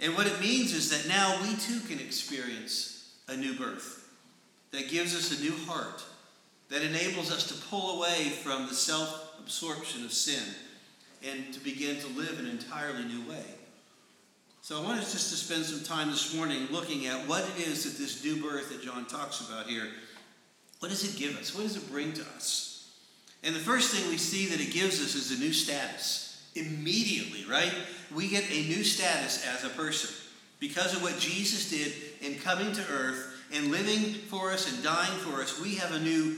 And 0.00 0.16
what 0.16 0.26
it 0.26 0.40
means 0.40 0.72
is 0.72 0.90
that 0.90 1.08
now 1.08 1.40
we 1.42 1.54
too 1.56 1.80
can 1.80 1.98
experience 1.98 3.14
a 3.28 3.36
new 3.36 3.54
birth 3.54 4.08
that 4.72 4.88
gives 4.88 5.14
us 5.14 5.38
a 5.38 5.42
new 5.42 5.54
heart, 5.66 6.02
that 6.70 6.82
enables 6.82 7.30
us 7.30 7.48
to 7.48 7.68
pull 7.68 7.98
away 7.98 8.30
from 8.30 8.66
the 8.66 8.74
self 8.74 9.38
absorption 9.38 10.04
of 10.04 10.12
sin 10.12 10.42
and 11.26 11.52
to 11.52 11.60
begin 11.60 11.96
to 12.00 12.06
live 12.08 12.38
an 12.38 12.46
entirely 12.46 13.04
new 13.04 13.28
way. 13.28 13.44
So 14.62 14.78
I 14.78 14.84
want 14.84 15.00
us 15.00 15.12
just 15.12 15.30
to 15.30 15.36
spend 15.36 15.64
some 15.64 15.84
time 15.84 16.10
this 16.10 16.34
morning 16.34 16.68
looking 16.70 17.06
at 17.06 17.26
what 17.26 17.44
it 17.56 17.66
is 17.66 17.84
that 17.84 18.00
this 18.00 18.24
new 18.24 18.36
birth 18.42 18.70
that 18.70 18.82
John 18.82 19.06
talks 19.06 19.40
about 19.40 19.66
here, 19.66 19.88
what 20.78 20.90
does 20.90 21.04
it 21.04 21.18
give 21.18 21.36
us? 21.38 21.54
What 21.54 21.62
does 21.62 21.76
it 21.76 21.90
bring 21.90 22.12
to 22.14 22.22
us? 22.36 22.90
And 23.42 23.54
the 23.54 23.60
first 23.60 23.94
thing 23.94 24.08
we 24.10 24.18
see 24.18 24.46
that 24.46 24.60
it 24.60 24.72
gives 24.72 25.02
us 25.02 25.14
is 25.14 25.36
a 25.36 25.40
new 25.40 25.52
status. 25.52 26.29
Immediately, 26.54 27.44
right? 27.48 27.72
We 28.14 28.28
get 28.28 28.50
a 28.50 28.68
new 28.68 28.82
status 28.84 29.46
as 29.46 29.64
a 29.64 29.68
person. 29.70 30.10
Because 30.58 30.94
of 30.94 31.02
what 31.02 31.18
Jesus 31.18 31.70
did 31.70 31.92
in 32.20 32.38
coming 32.40 32.72
to 32.72 32.82
earth 32.90 33.34
and 33.52 33.70
living 33.70 34.14
for 34.14 34.50
us 34.50 34.72
and 34.72 34.82
dying 34.82 35.18
for 35.20 35.40
us, 35.40 35.60
we 35.60 35.76
have 35.76 35.92
a 35.92 36.00
new 36.00 36.36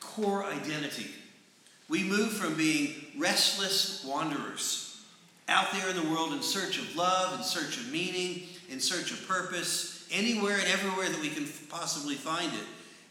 core 0.00 0.44
identity. 0.44 1.10
We 1.88 2.04
move 2.04 2.32
from 2.32 2.54
being 2.54 2.94
restless 3.18 4.04
wanderers 4.04 4.86
out 5.48 5.72
there 5.72 5.90
in 5.90 5.96
the 5.96 6.08
world 6.08 6.32
in 6.32 6.42
search 6.42 6.78
of 6.78 6.94
love, 6.96 7.36
in 7.36 7.44
search 7.44 7.76
of 7.76 7.90
meaning, 7.90 8.44
in 8.70 8.78
search 8.78 9.10
of 9.10 9.26
purpose, 9.26 10.06
anywhere 10.12 10.56
and 10.56 10.68
everywhere 10.68 11.08
that 11.08 11.20
we 11.20 11.28
can 11.28 11.46
possibly 11.68 12.14
find 12.14 12.52
it. 12.52 12.66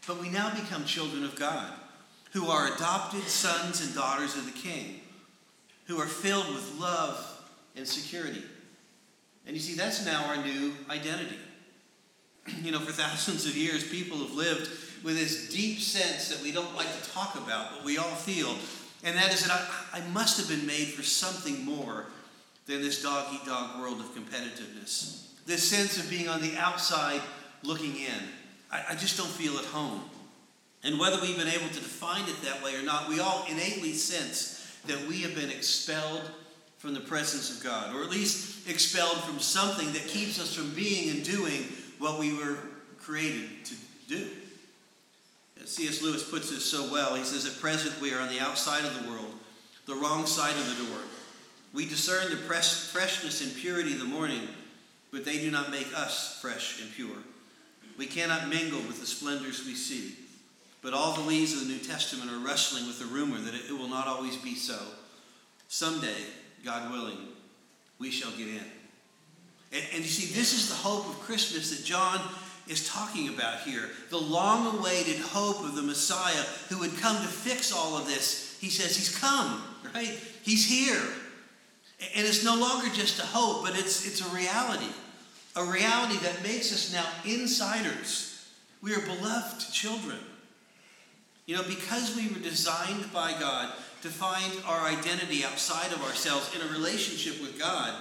But 0.06 0.20
we 0.20 0.30
now 0.30 0.50
become 0.54 0.84
children 0.84 1.24
of 1.24 1.36
God, 1.36 1.70
who 2.32 2.48
are 2.48 2.74
adopted 2.74 3.22
sons 3.24 3.84
and 3.84 3.94
daughters 3.94 4.36
of 4.36 4.46
the 4.46 4.58
King, 4.58 5.00
who 5.90 6.00
are 6.00 6.06
filled 6.06 6.46
with 6.54 6.78
love 6.78 7.42
and 7.74 7.86
security. 7.86 8.42
And 9.44 9.56
you 9.56 9.60
see, 9.60 9.74
that's 9.74 10.06
now 10.06 10.24
our 10.26 10.36
new 10.36 10.72
identity. 10.88 11.38
You 12.62 12.72
know, 12.72 12.78
for 12.78 12.92
thousands 12.92 13.44
of 13.46 13.56
years, 13.56 13.88
people 13.88 14.18
have 14.18 14.32
lived 14.32 14.70
with 15.02 15.16
this 15.16 15.50
deep 15.50 15.78
sense 15.78 16.28
that 16.28 16.42
we 16.42 16.52
don't 16.52 16.74
like 16.74 16.86
to 16.86 17.10
talk 17.10 17.34
about, 17.36 17.70
but 17.74 17.84
we 17.84 17.98
all 17.98 18.14
feel. 18.14 18.54
And 19.04 19.16
that 19.16 19.32
is 19.32 19.46
that 19.46 19.52
I, 19.92 19.98
I 19.98 20.08
must 20.08 20.38
have 20.38 20.48
been 20.48 20.66
made 20.66 20.88
for 20.88 21.02
something 21.02 21.64
more 21.64 22.06
than 22.66 22.82
this 22.82 23.02
dog 23.02 23.26
eat 23.34 23.44
dog 23.44 23.80
world 23.80 24.00
of 24.00 24.14
competitiveness. 24.14 25.28
This 25.46 25.68
sense 25.68 25.98
of 25.98 26.08
being 26.08 26.28
on 26.28 26.40
the 26.40 26.56
outside 26.56 27.20
looking 27.62 27.96
in. 27.96 28.22
I, 28.70 28.84
I 28.90 28.94
just 28.94 29.16
don't 29.16 29.28
feel 29.28 29.58
at 29.58 29.64
home. 29.66 30.02
And 30.82 30.98
whether 30.98 31.20
we've 31.20 31.36
been 31.36 31.48
able 31.48 31.68
to 31.68 31.74
define 31.74 32.28
it 32.28 32.42
that 32.42 32.62
way 32.62 32.76
or 32.76 32.82
not, 32.82 33.08
we 33.08 33.20
all 33.20 33.44
innately 33.50 33.92
sense 33.92 34.59
that 34.86 35.06
we 35.06 35.22
have 35.22 35.34
been 35.34 35.50
expelled 35.50 36.22
from 36.78 36.94
the 36.94 37.00
presence 37.00 37.56
of 37.56 37.62
God, 37.62 37.94
or 37.94 38.02
at 38.02 38.10
least 38.10 38.68
expelled 38.68 39.18
from 39.24 39.38
something 39.38 39.92
that 39.92 40.06
keeps 40.06 40.40
us 40.40 40.54
from 40.54 40.70
being 40.74 41.10
and 41.10 41.24
doing 41.24 41.64
what 41.98 42.18
we 42.18 42.32
were 42.32 42.56
created 42.98 43.64
to 43.66 43.74
do. 44.08 44.26
C.S. 45.70 46.02
Lewis 46.02 46.28
puts 46.28 46.50
it 46.50 46.60
so 46.60 46.90
well. 46.90 47.14
He 47.14 47.22
says, 47.22 47.46
At 47.46 47.60
present, 47.60 48.00
we 48.00 48.12
are 48.12 48.20
on 48.20 48.28
the 48.28 48.40
outside 48.40 48.84
of 48.84 49.02
the 49.02 49.10
world, 49.10 49.32
the 49.86 49.94
wrong 49.94 50.26
side 50.26 50.56
of 50.56 50.76
the 50.76 50.84
door. 50.84 51.02
We 51.72 51.86
discern 51.86 52.30
the 52.30 52.36
freshness 52.36 53.40
and 53.42 53.54
purity 53.54 53.92
of 53.92 54.00
the 54.00 54.04
morning, 54.04 54.48
but 55.12 55.24
they 55.24 55.38
do 55.38 55.50
not 55.50 55.70
make 55.70 55.86
us 55.96 56.40
fresh 56.40 56.82
and 56.82 56.90
pure. 56.92 57.16
We 57.96 58.06
cannot 58.06 58.48
mingle 58.48 58.80
with 58.80 58.98
the 59.00 59.06
splendors 59.06 59.64
we 59.64 59.74
see, 59.74 60.14
but 60.82 60.94
all 60.94 61.14
the 61.14 61.28
leaves 61.28 61.52
of 61.52 61.66
the 61.66 61.72
New 61.72 61.78
Testament 61.78 62.30
are 62.30 62.38
wrestling 62.38 62.86
with 62.86 62.98
the 62.98 63.04
rumor 63.06 63.38
that 63.38 63.54
it 63.54 63.70
will 63.70 63.88
not 63.88 64.06
always 64.06 64.36
be 64.36 64.54
so. 64.54 64.78
Someday, 65.68 66.24
God 66.64 66.90
willing, 66.90 67.18
we 67.98 68.10
shall 68.10 68.30
get 68.32 68.48
in. 68.48 68.64
And, 69.72 69.84
and 69.94 70.02
you 70.02 70.10
see, 70.10 70.34
this 70.34 70.52
is 70.52 70.68
the 70.68 70.74
hope 70.74 71.06
of 71.06 71.20
Christmas 71.20 71.76
that 71.76 71.84
John 71.84 72.20
is 72.66 72.88
talking 72.88 73.28
about 73.28 73.60
here. 73.60 73.90
The 74.10 74.18
long 74.18 74.78
awaited 74.78 75.20
hope 75.20 75.60
of 75.64 75.76
the 75.76 75.82
Messiah 75.82 76.44
who 76.68 76.78
would 76.78 76.96
come 76.98 77.16
to 77.16 77.28
fix 77.28 77.72
all 77.72 77.96
of 77.96 78.06
this. 78.06 78.58
He 78.60 78.68
says 78.68 78.96
he's 78.96 79.16
come, 79.16 79.62
right? 79.94 80.18
He's 80.42 80.68
here. 80.68 81.02
And 82.16 82.26
it's 82.26 82.44
no 82.44 82.56
longer 82.56 82.88
just 82.94 83.18
a 83.18 83.26
hope, 83.26 83.64
but 83.64 83.78
it's, 83.78 84.06
it's 84.06 84.20
a 84.20 84.34
reality. 84.34 84.90
A 85.56 85.64
reality 85.64 86.16
that 86.18 86.42
makes 86.42 86.72
us 86.72 86.92
now 86.92 87.06
insiders. 87.30 88.48
We 88.82 88.94
are 88.94 89.00
beloved 89.00 89.72
children. 89.72 90.18
You 91.46 91.56
know, 91.56 91.62
because 91.64 92.16
we 92.16 92.28
were 92.28 92.40
designed 92.40 93.12
by 93.12 93.32
God 93.32 93.72
to 94.02 94.08
find 94.08 94.52
our 94.66 94.86
identity 94.86 95.44
outside 95.44 95.92
of 95.92 96.02
ourselves 96.02 96.54
in 96.54 96.62
a 96.62 96.72
relationship 96.72 97.40
with 97.40 97.58
God, 97.58 97.92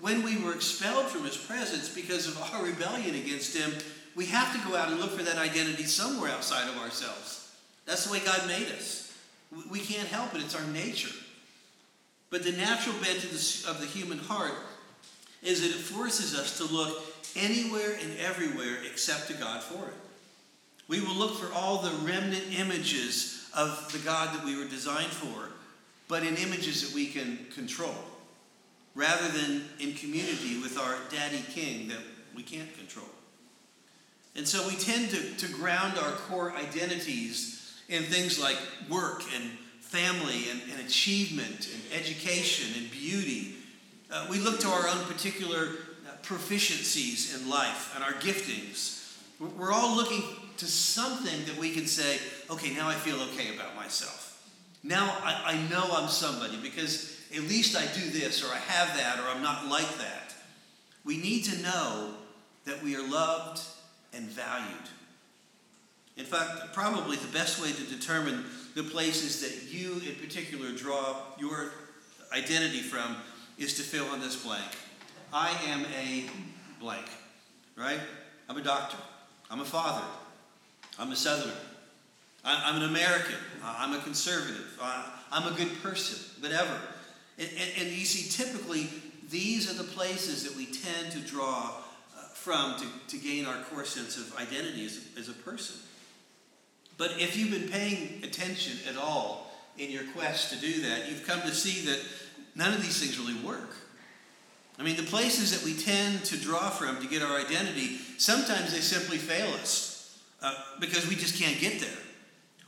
when 0.00 0.22
we 0.22 0.38
were 0.38 0.54
expelled 0.54 1.06
from 1.06 1.24
his 1.24 1.36
presence 1.36 1.88
because 1.88 2.28
of 2.28 2.40
our 2.52 2.64
rebellion 2.64 3.14
against 3.14 3.56
him, 3.56 3.72
we 4.14 4.26
have 4.26 4.52
to 4.52 4.68
go 4.68 4.76
out 4.76 4.90
and 4.90 5.00
look 5.00 5.10
for 5.10 5.22
that 5.22 5.38
identity 5.38 5.84
somewhere 5.84 6.30
outside 6.30 6.68
of 6.68 6.76
ourselves. 6.78 7.56
That's 7.86 8.06
the 8.06 8.12
way 8.12 8.20
God 8.24 8.46
made 8.46 8.68
us. 8.68 9.12
We 9.70 9.80
can't 9.80 10.08
help 10.08 10.34
it, 10.34 10.40
it's 10.40 10.54
our 10.54 10.66
nature. 10.68 11.14
But 12.30 12.42
the 12.42 12.52
natural 12.52 12.96
bent 12.96 13.24
of 13.24 13.80
the 13.80 13.86
human 13.86 14.18
heart 14.18 14.54
is 15.42 15.60
that 15.60 15.68
it 15.68 15.84
forces 15.84 16.36
us 16.36 16.56
to 16.58 16.64
look 16.64 17.04
anywhere 17.36 17.96
and 18.00 18.18
everywhere 18.18 18.78
except 18.90 19.28
to 19.28 19.34
God 19.34 19.62
for 19.62 19.88
it. 19.88 19.94
We 20.88 21.00
will 21.00 21.14
look 21.14 21.36
for 21.36 21.52
all 21.54 21.78
the 21.78 21.90
remnant 22.04 22.44
images 22.58 23.48
of 23.54 23.90
the 23.92 23.98
God 23.98 24.36
that 24.36 24.44
we 24.44 24.56
were 24.56 24.68
designed 24.68 25.12
for, 25.12 25.50
but 26.08 26.24
in 26.24 26.36
images 26.36 26.86
that 26.86 26.94
we 26.94 27.06
can 27.06 27.46
control 27.54 27.94
rather 28.94 29.28
than 29.28 29.64
in 29.80 29.94
community 29.94 30.60
with 30.60 30.78
our 30.78 30.96
daddy 31.10 31.42
king 31.50 31.88
that 31.88 31.98
we 32.34 32.42
can't 32.42 32.76
control. 32.76 33.06
And 34.36 34.46
so 34.46 34.66
we 34.66 34.74
tend 34.74 35.10
to, 35.10 35.36
to 35.46 35.52
ground 35.52 35.98
our 35.98 36.12
core 36.12 36.52
identities 36.52 37.74
in 37.88 38.02
things 38.04 38.40
like 38.40 38.56
work 38.88 39.22
and 39.34 39.50
family 39.80 40.50
and, 40.50 40.60
and 40.72 40.86
achievement 40.86 41.68
and 41.72 42.00
education 42.00 42.70
and 42.80 42.90
beauty. 42.90 43.54
Uh, 44.10 44.26
we 44.28 44.38
look 44.38 44.60
to 44.60 44.68
our 44.68 44.88
own 44.88 45.04
particular 45.04 45.68
uh, 46.06 46.16
proficiencies 46.22 47.38
in 47.38 47.48
life 47.48 47.94
and 47.94 48.02
our 48.02 48.12
giftings. 48.14 49.16
We're 49.38 49.72
all 49.72 49.94
looking 49.94 50.22
to 50.58 50.66
something 50.66 51.44
that 51.46 51.56
we 51.56 51.72
can 51.72 51.86
say, 51.86 52.18
okay, 52.50 52.74
now 52.74 52.88
I 52.88 52.94
feel 52.94 53.20
okay 53.32 53.54
about 53.54 53.74
myself. 53.76 54.24
Now 54.82 55.16
I, 55.22 55.52
I 55.52 55.70
know 55.70 55.84
I'm 55.92 56.08
somebody 56.08 56.56
because 56.62 57.18
at 57.34 57.42
least 57.42 57.76
I 57.76 57.86
do 57.98 58.10
this 58.10 58.44
or 58.44 58.52
I 58.52 58.58
have 58.58 58.96
that 58.96 59.18
or 59.18 59.28
I'm 59.28 59.42
not 59.42 59.66
like 59.66 59.98
that. 59.98 60.34
We 61.04 61.16
need 61.16 61.44
to 61.44 61.62
know 61.62 62.14
that 62.64 62.82
we 62.82 62.96
are 62.96 63.06
loved 63.06 63.60
and 64.12 64.24
valued. 64.26 64.88
In 66.16 66.24
fact, 66.24 66.72
probably 66.72 67.16
the 67.16 67.32
best 67.32 67.60
way 67.60 67.72
to 67.72 67.82
determine 67.84 68.44
the 68.74 68.84
places 68.84 69.40
that 69.40 69.72
you 69.72 69.94
in 70.08 70.14
particular 70.16 70.70
draw 70.72 71.16
your 71.38 71.72
identity 72.32 72.80
from 72.80 73.16
is 73.58 73.74
to 73.74 73.82
fill 73.82 74.12
in 74.14 74.20
this 74.20 74.42
blank. 74.44 74.70
I 75.32 75.50
am 75.66 75.84
a 76.00 76.26
blank, 76.80 77.06
right? 77.76 78.00
I'm 78.48 78.56
a 78.56 78.62
doctor. 78.62 78.98
I'm 79.50 79.60
a 79.60 79.64
father. 79.64 80.04
I'm 80.98 81.12
a 81.12 81.16
southerner. 81.16 81.52
I'm 82.44 82.76
an 82.76 82.88
American. 82.90 83.36
I'm 83.64 83.94
a 83.94 84.00
conservative. 84.00 84.78
I'm 85.32 85.52
a 85.52 85.56
good 85.56 85.82
person, 85.82 86.42
whatever. 86.42 86.78
And, 87.38 87.48
and, 87.48 87.70
and, 87.78 87.88
you 87.90 88.04
see, 88.04 88.30
typically, 88.30 88.88
these 89.30 89.68
are 89.68 89.74
the 89.74 89.90
places 89.90 90.44
that 90.44 90.56
we 90.56 90.66
tend 90.66 91.10
to 91.12 91.18
draw 91.18 91.70
uh, 92.16 92.20
from 92.34 92.76
to, 92.78 92.86
to 93.08 93.16
gain 93.16 93.44
our 93.46 93.56
core 93.64 93.84
sense 93.84 94.16
of 94.16 94.36
identity 94.36 94.84
as 94.84 95.08
as 95.18 95.28
a 95.28 95.32
person. 95.32 95.76
But 96.96 97.12
if 97.18 97.36
you've 97.36 97.50
been 97.50 97.68
paying 97.68 98.22
attention 98.22 98.78
at 98.88 98.96
all 98.96 99.50
in 99.78 99.90
your 99.90 100.04
quest 100.14 100.52
to 100.52 100.60
do 100.60 100.82
that, 100.82 101.08
you've 101.08 101.26
come 101.26 101.40
to 101.40 101.52
see 101.52 101.86
that 101.86 102.00
none 102.54 102.72
of 102.72 102.82
these 102.82 103.00
things 103.00 103.18
really 103.18 103.40
work. 103.44 103.74
I 104.78 104.82
mean, 104.84 104.96
the 104.96 105.02
places 105.02 105.50
that 105.58 105.64
we 105.64 105.74
tend 105.74 106.24
to 106.26 106.36
draw 106.36 106.68
from 106.70 107.00
to 107.00 107.08
get 107.08 107.22
our 107.22 107.36
identity, 107.36 107.98
sometimes 108.18 108.72
they 108.72 108.80
simply 108.80 109.18
fail 109.18 109.52
us 109.54 109.93
uh, 110.44 110.54
because 110.78 111.08
we 111.08 111.16
just 111.16 111.40
can't 111.40 111.58
get 111.58 111.80
there. 111.80 111.98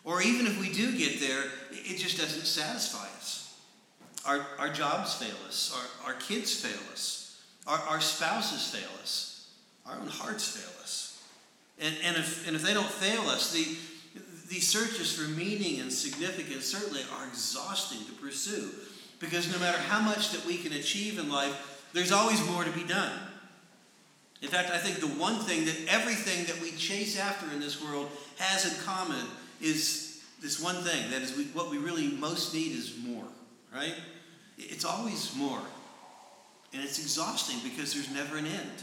Or 0.02 0.22
even 0.22 0.46
if 0.46 0.58
we 0.58 0.72
do 0.72 0.96
get 0.96 1.20
there, 1.20 1.44
it 1.72 1.98
just 1.98 2.18
doesn't 2.18 2.46
satisfy 2.46 3.04
us. 3.18 3.60
Our, 4.24 4.46
our 4.58 4.68
jobs 4.70 5.14
fail 5.14 5.36
us, 5.46 5.76
our, 5.76 6.12
our 6.12 6.18
kids 6.18 6.58
fail 6.58 6.80
us, 6.90 7.40
our, 7.66 7.78
our 7.80 8.00
spouses 8.00 8.66
fail 8.74 8.88
us, 9.02 9.52
our 9.84 9.94
own 9.96 10.08
hearts 10.08 10.48
fail 10.48 10.72
us. 10.82 11.22
And, 11.78 11.94
and, 12.02 12.16
if, 12.16 12.46
and 12.46 12.56
if 12.56 12.62
they 12.62 12.72
don't 12.72 12.88
fail 12.88 13.28
us, 13.28 13.52
the, 13.52 13.76
these 14.48 14.66
searches 14.66 15.12
for 15.14 15.28
meaning 15.30 15.80
and 15.80 15.92
significance 15.92 16.64
certainly 16.66 17.02
are 17.18 17.26
exhausting 17.26 18.04
to 18.06 18.12
pursue 18.12 18.70
because 19.20 19.52
no 19.52 19.58
matter 19.58 19.78
how 19.78 20.00
much 20.00 20.30
that 20.30 20.44
we 20.46 20.56
can 20.56 20.72
achieve 20.72 21.18
in 21.18 21.30
life, 21.30 21.84
there's 21.92 22.12
always 22.12 22.44
more 22.48 22.64
to 22.64 22.70
be 22.70 22.84
done. 22.84 23.12
In 24.42 24.48
fact, 24.48 24.70
I 24.70 24.78
think 24.78 25.00
the 25.00 25.18
one 25.20 25.36
thing 25.36 25.64
that 25.64 25.76
everything 25.88 26.44
that 26.46 26.60
we 26.60 26.72
chase 26.72 27.18
after 27.18 27.50
in 27.52 27.60
this 27.60 27.82
world 27.82 28.10
has 28.38 28.70
in 28.70 28.84
common 28.84 29.24
is 29.60 30.22
this 30.42 30.60
one 30.60 30.76
thing 30.76 31.10
that 31.10 31.22
is 31.22 31.36
we, 31.36 31.44
what 31.44 31.70
we 31.70 31.78
really 31.78 32.08
most 32.08 32.52
need 32.52 32.72
is 32.72 32.94
more, 33.02 33.24
right? 33.74 33.94
It's 34.58 34.84
always 34.84 35.34
more. 35.34 35.60
And 36.72 36.82
it's 36.82 36.98
exhausting 36.98 37.56
because 37.64 37.94
there's 37.94 38.10
never 38.12 38.36
an 38.36 38.46
end. 38.46 38.82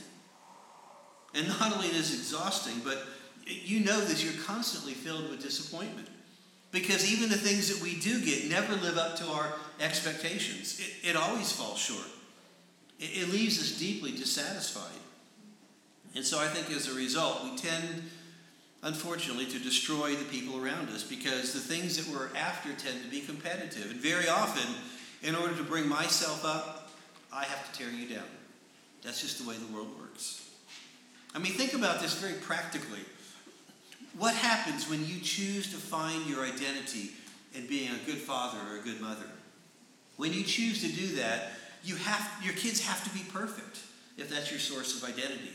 And 1.36 1.48
not 1.48 1.74
only 1.74 1.88
is 1.88 2.14
it 2.14 2.18
exhausting, 2.18 2.82
but 2.84 3.04
you 3.46 3.82
know 3.82 4.00
that 4.00 4.24
you're 4.24 4.42
constantly 4.44 4.94
filled 4.94 5.30
with 5.30 5.42
disappointment. 5.42 6.08
Because 6.72 7.12
even 7.12 7.30
the 7.30 7.38
things 7.38 7.70
that 7.70 7.84
we 7.84 8.00
do 8.00 8.24
get 8.24 8.50
never 8.50 8.74
live 8.74 8.98
up 8.98 9.16
to 9.18 9.26
our 9.28 9.54
expectations. 9.80 10.80
It, 10.80 11.10
it 11.10 11.16
always 11.16 11.52
falls 11.52 11.78
short. 11.78 12.08
It, 13.00 13.28
it 13.28 13.30
leaves 13.30 13.60
us 13.60 13.78
deeply 13.78 14.12
dissatisfied. 14.12 15.00
And 16.16 16.24
so 16.24 16.40
I 16.40 16.48
think 16.48 16.76
as 16.76 16.88
a 16.88 16.94
result, 16.94 17.44
we 17.44 17.56
tend 17.58 18.04
unfortunately, 18.84 19.46
to 19.46 19.60
destroy 19.60 20.14
the 20.14 20.26
people 20.26 20.64
around 20.64 20.90
us 20.90 21.04
because 21.04 21.54
the 21.54 21.60
things 21.60 21.98
that 21.98 22.14
we're 22.14 22.28
after 22.38 22.70
tend 22.74 23.02
to 23.02 23.10
be 23.10 23.22
competitive. 23.22 23.90
And 23.90 24.00
very 24.00 24.28
often, 24.28 24.76
in 25.24 25.36
order 25.36 25.56
to 25.56 25.64
bring 25.64 25.88
myself 25.88 26.46
up, 26.46 26.92
I 27.32 27.46
have 27.46 27.72
to 27.72 27.80
tear 27.80 27.90
you 27.90 28.14
down. 28.14 28.28
That's 29.02 29.22
just 29.22 29.42
the 29.42 29.50
way 29.50 29.56
the 29.56 29.74
world 29.74 29.88
works. 30.00 30.50
I 31.34 31.40
mean, 31.40 31.54
think 31.54 31.74
about 31.74 32.02
this 32.02 32.16
very 32.16 32.34
practically. 32.34 33.00
What 34.18 34.36
happens 34.36 34.90
when 34.90 35.06
you 35.08 35.20
choose 35.22 35.72
to 35.72 35.78
find 35.78 36.28
your 36.28 36.46
identity 36.46 37.12
in 37.56 37.66
being 37.68 37.90
a 37.90 38.06
good 38.06 38.20
father 38.20 38.60
or 38.70 38.78
a 38.78 38.82
good 38.82 39.02
mother? 39.02 39.26
When 40.18 40.34
you 40.34 40.44
choose 40.44 40.82
to 40.82 40.90
do 40.90 41.16
that, 41.16 41.54
you 41.84 41.96
have, 41.96 42.32
your 42.44 42.54
kids 42.54 42.86
have 42.86 43.04
to 43.06 43.10
be 43.18 43.26
perfect 43.32 43.80
if 44.18 44.30
that's 44.30 44.52
your 44.52 44.60
source 44.60 45.02
of 45.02 45.10
identity. 45.10 45.52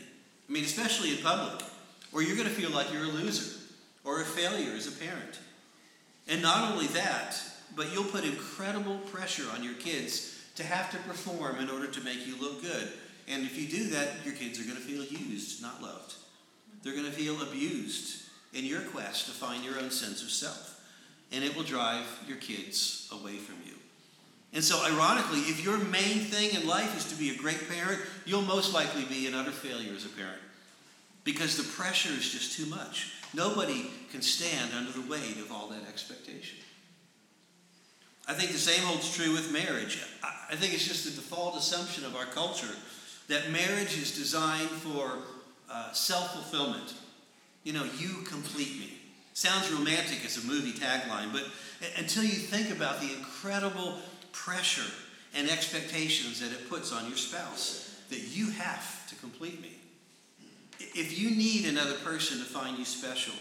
I 0.49 0.51
mean, 0.51 0.63
especially 0.63 1.11
in 1.11 1.17
public 1.17 1.63
or 2.11 2.23
you're 2.23 2.35
going 2.35 2.47
to 2.47 2.53
feel 2.53 2.71
like 2.71 2.91
you're 2.91 3.03
a 3.03 3.07
loser 3.07 3.59
or 4.03 4.21
a 4.21 4.25
failure 4.25 4.73
as 4.73 4.87
a 4.87 4.91
parent. 4.91 5.39
And 6.27 6.41
not 6.41 6.71
only 6.71 6.87
that, 6.87 7.39
but 7.75 7.93
you'll 7.93 8.03
put 8.03 8.23
incredible 8.23 8.97
pressure 9.11 9.45
on 9.53 9.63
your 9.63 9.75
kids 9.75 10.37
to 10.55 10.63
have 10.63 10.91
to 10.91 10.97
perform 10.97 11.57
in 11.57 11.69
order 11.69 11.87
to 11.87 12.01
make 12.01 12.25
you 12.25 12.35
look 12.39 12.61
good. 12.61 12.89
And 13.27 13.43
if 13.43 13.57
you 13.57 13.67
do 13.67 13.89
that, 13.91 14.25
your 14.25 14.33
kids 14.33 14.59
are 14.59 14.63
going 14.63 14.75
to 14.75 14.81
feel 14.81 15.03
used, 15.03 15.61
not 15.61 15.81
loved. 15.81 16.15
They're 16.83 16.93
going 16.93 17.05
to 17.05 17.11
feel 17.11 17.41
abused 17.41 18.23
in 18.53 18.65
your 18.65 18.81
quest 18.81 19.25
to 19.25 19.31
find 19.31 19.63
your 19.63 19.79
own 19.79 19.91
sense 19.91 20.23
of 20.23 20.31
self. 20.31 20.81
And 21.31 21.43
it 21.43 21.55
will 21.55 21.63
drive 21.63 22.05
your 22.27 22.37
kids 22.37 23.07
away 23.11 23.35
from 23.35 23.55
you. 23.65 23.78
And 24.53 24.63
so, 24.63 24.83
ironically, 24.83 25.41
if 25.41 25.63
your 25.63 25.77
main 25.77 26.21
thing 26.21 26.59
in 26.59 26.67
life 26.67 26.97
is 26.97 27.05
to 27.05 27.15
be 27.15 27.29
a 27.29 27.37
great 27.37 27.69
parent, 27.69 28.01
you'll 28.25 28.41
most 28.41 28.73
likely 28.73 29.05
be 29.05 29.27
an 29.27 29.35
utter 29.35 29.51
failure 29.51 29.93
as 29.95 30.05
a 30.05 30.09
parent 30.09 30.41
because 31.23 31.55
the 31.55 31.63
pressure 31.63 32.09
is 32.09 32.31
just 32.31 32.57
too 32.57 32.65
much. 32.65 33.13
Nobody 33.33 33.91
can 34.11 34.23
stand 34.23 34.71
under 34.75 34.91
the 34.91 35.07
weight 35.07 35.37
of 35.37 35.51
all 35.51 35.67
that 35.67 35.87
expectation. 35.87 36.57
I 38.27 38.33
think 38.33 38.51
the 38.51 38.57
same 38.57 38.83
holds 38.83 39.15
true 39.15 39.31
with 39.33 39.51
marriage. 39.51 39.99
I 40.23 40.55
think 40.55 40.73
it's 40.73 40.87
just 40.87 41.05
the 41.05 41.11
default 41.11 41.55
assumption 41.55 42.05
of 42.05 42.15
our 42.15 42.25
culture 42.25 42.73
that 43.27 43.51
marriage 43.51 43.97
is 43.97 44.15
designed 44.15 44.69
for 44.69 45.19
uh, 45.69 45.91
self 45.91 46.33
fulfillment. 46.33 46.95
You 47.63 47.73
know, 47.73 47.85
you 47.97 48.23
complete 48.25 48.79
me. 48.79 48.93
Sounds 49.33 49.71
romantic 49.71 50.25
as 50.25 50.43
a 50.43 50.47
movie 50.47 50.73
tagline, 50.73 51.31
but 51.31 51.45
until 51.97 52.23
you 52.23 52.29
think 52.29 52.71
about 52.71 52.99
the 52.99 53.13
incredible 53.13 53.99
pressure 54.31 54.91
and 55.35 55.49
expectations 55.49 56.39
that 56.39 56.51
it 56.51 56.69
puts 56.69 56.91
on 56.91 57.07
your 57.07 57.17
spouse, 57.17 57.95
that 58.09 58.35
you 58.35 58.49
have 58.51 59.07
to 59.09 59.15
complete 59.15 59.61
me. 59.61 59.73
If 60.79 61.19
you 61.19 61.31
need 61.31 61.65
another 61.65 61.95
person 61.95 62.39
to 62.39 62.45
find 62.45 62.77
you 62.77 62.85
special, 62.85 63.33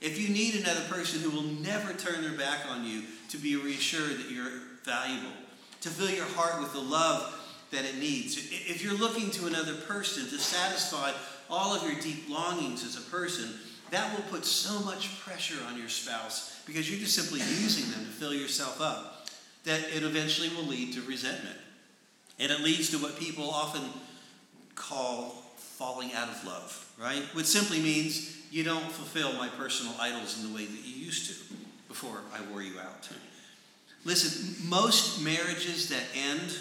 if 0.00 0.20
you 0.20 0.28
need 0.28 0.54
another 0.54 0.82
person 0.88 1.20
who 1.20 1.30
will 1.30 1.42
never 1.42 1.92
turn 1.94 2.22
their 2.22 2.38
back 2.38 2.66
on 2.68 2.84
you 2.84 3.02
to 3.30 3.38
be 3.38 3.56
reassured 3.56 4.18
that 4.18 4.30
you're 4.30 4.52
valuable, 4.84 5.32
to 5.80 5.88
fill 5.88 6.10
your 6.10 6.26
heart 6.26 6.60
with 6.60 6.72
the 6.72 6.80
love 6.80 7.32
that 7.72 7.84
it 7.84 7.96
needs, 7.96 8.36
if 8.36 8.84
you're 8.84 8.96
looking 8.96 9.30
to 9.30 9.46
another 9.46 9.74
person 9.74 10.24
to 10.24 10.38
satisfy 10.38 11.12
all 11.48 11.74
of 11.74 11.82
your 11.82 12.00
deep 12.00 12.28
longings 12.28 12.84
as 12.84 12.96
a 12.96 13.10
person, 13.10 13.54
that 13.90 14.14
will 14.14 14.24
put 14.24 14.44
so 14.44 14.80
much 14.80 15.18
pressure 15.20 15.58
on 15.68 15.78
your 15.78 15.88
spouse 15.88 16.60
because 16.66 16.90
you're 16.90 17.00
just 17.00 17.14
simply 17.14 17.40
using 17.40 17.90
them 17.92 18.04
to 18.04 18.10
fill 18.10 18.34
yourself 18.34 18.80
up 18.80 19.15
that 19.66 19.80
it 19.94 20.02
eventually 20.02 20.48
will 20.48 20.64
lead 20.64 20.94
to 20.94 21.02
resentment. 21.02 21.56
And 22.38 22.50
it 22.50 22.60
leads 22.60 22.90
to 22.90 22.98
what 22.98 23.18
people 23.18 23.50
often 23.50 23.82
call 24.74 25.42
falling 25.56 26.12
out 26.14 26.28
of 26.28 26.44
love, 26.46 26.92
right? 26.98 27.22
Which 27.34 27.46
simply 27.46 27.80
means 27.80 28.36
you 28.50 28.64
don't 28.64 28.90
fulfill 28.90 29.32
my 29.34 29.48
personal 29.48 29.94
idols 30.00 30.40
in 30.40 30.48
the 30.48 30.54
way 30.56 30.64
that 30.64 30.84
you 30.84 31.04
used 31.04 31.26
to 31.28 31.54
before 31.88 32.20
I 32.32 32.40
wore 32.50 32.62
you 32.62 32.78
out. 32.78 33.08
Listen, 34.04 34.68
most 34.68 35.22
marriages 35.22 35.88
that 35.88 36.04
end 36.14 36.56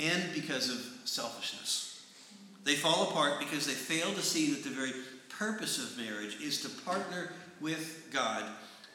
end 0.00 0.30
because 0.34 0.70
of 0.70 0.84
selfishness. 1.04 2.04
They 2.64 2.74
fall 2.74 3.10
apart 3.10 3.38
because 3.38 3.66
they 3.66 3.72
fail 3.72 4.12
to 4.12 4.22
see 4.22 4.52
that 4.52 4.64
the 4.64 4.70
very 4.70 4.92
purpose 5.28 5.78
of 5.78 5.96
marriage 5.96 6.40
is 6.40 6.60
to 6.62 6.68
partner 6.82 7.32
with 7.60 8.08
God 8.12 8.44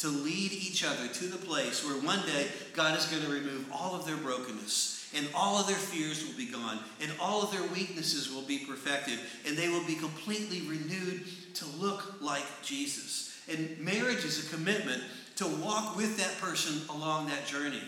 to 0.04 0.10
lead 0.10 0.52
each 0.52 0.84
other 0.84 1.08
to 1.08 1.28
the 1.28 1.38
place 1.38 1.86
where 1.86 1.96
one 2.02 2.26
day 2.26 2.50
God 2.74 2.98
is 2.98 3.06
going 3.06 3.24
to 3.24 3.32
remove 3.32 3.66
all 3.72 3.96
of 3.96 4.06
their 4.06 4.18
brokenness 4.18 5.10
and 5.16 5.26
all 5.34 5.58
of 5.58 5.66
their 5.66 5.78
fears 5.78 6.26
will 6.26 6.36
be 6.36 6.48
gone, 6.48 6.80
and 7.00 7.10
all 7.22 7.42
of 7.42 7.52
their 7.52 7.66
weaknesses 7.70 8.34
will 8.34 8.42
be 8.42 8.58
perfected, 8.60 9.18
and 9.48 9.56
they 9.56 9.70
will 9.70 9.86
be 9.86 9.96
completely 9.96 10.62
renewed 10.62 11.24
to 11.54 11.66
look 11.80 12.16
like 12.20 12.44
Jesus. 12.64 13.40
And 13.48 13.80
marriage 13.80 14.26
is 14.26 14.46
a 14.46 14.56
commitment 14.56 15.04
to 15.36 15.48
walk 15.48 15.96
with 15.96 16.18
that 16.18 16.38
person 16.42 16.82
along 16.90 17.28
that 17.28 17.46
journey. 17.46 17.84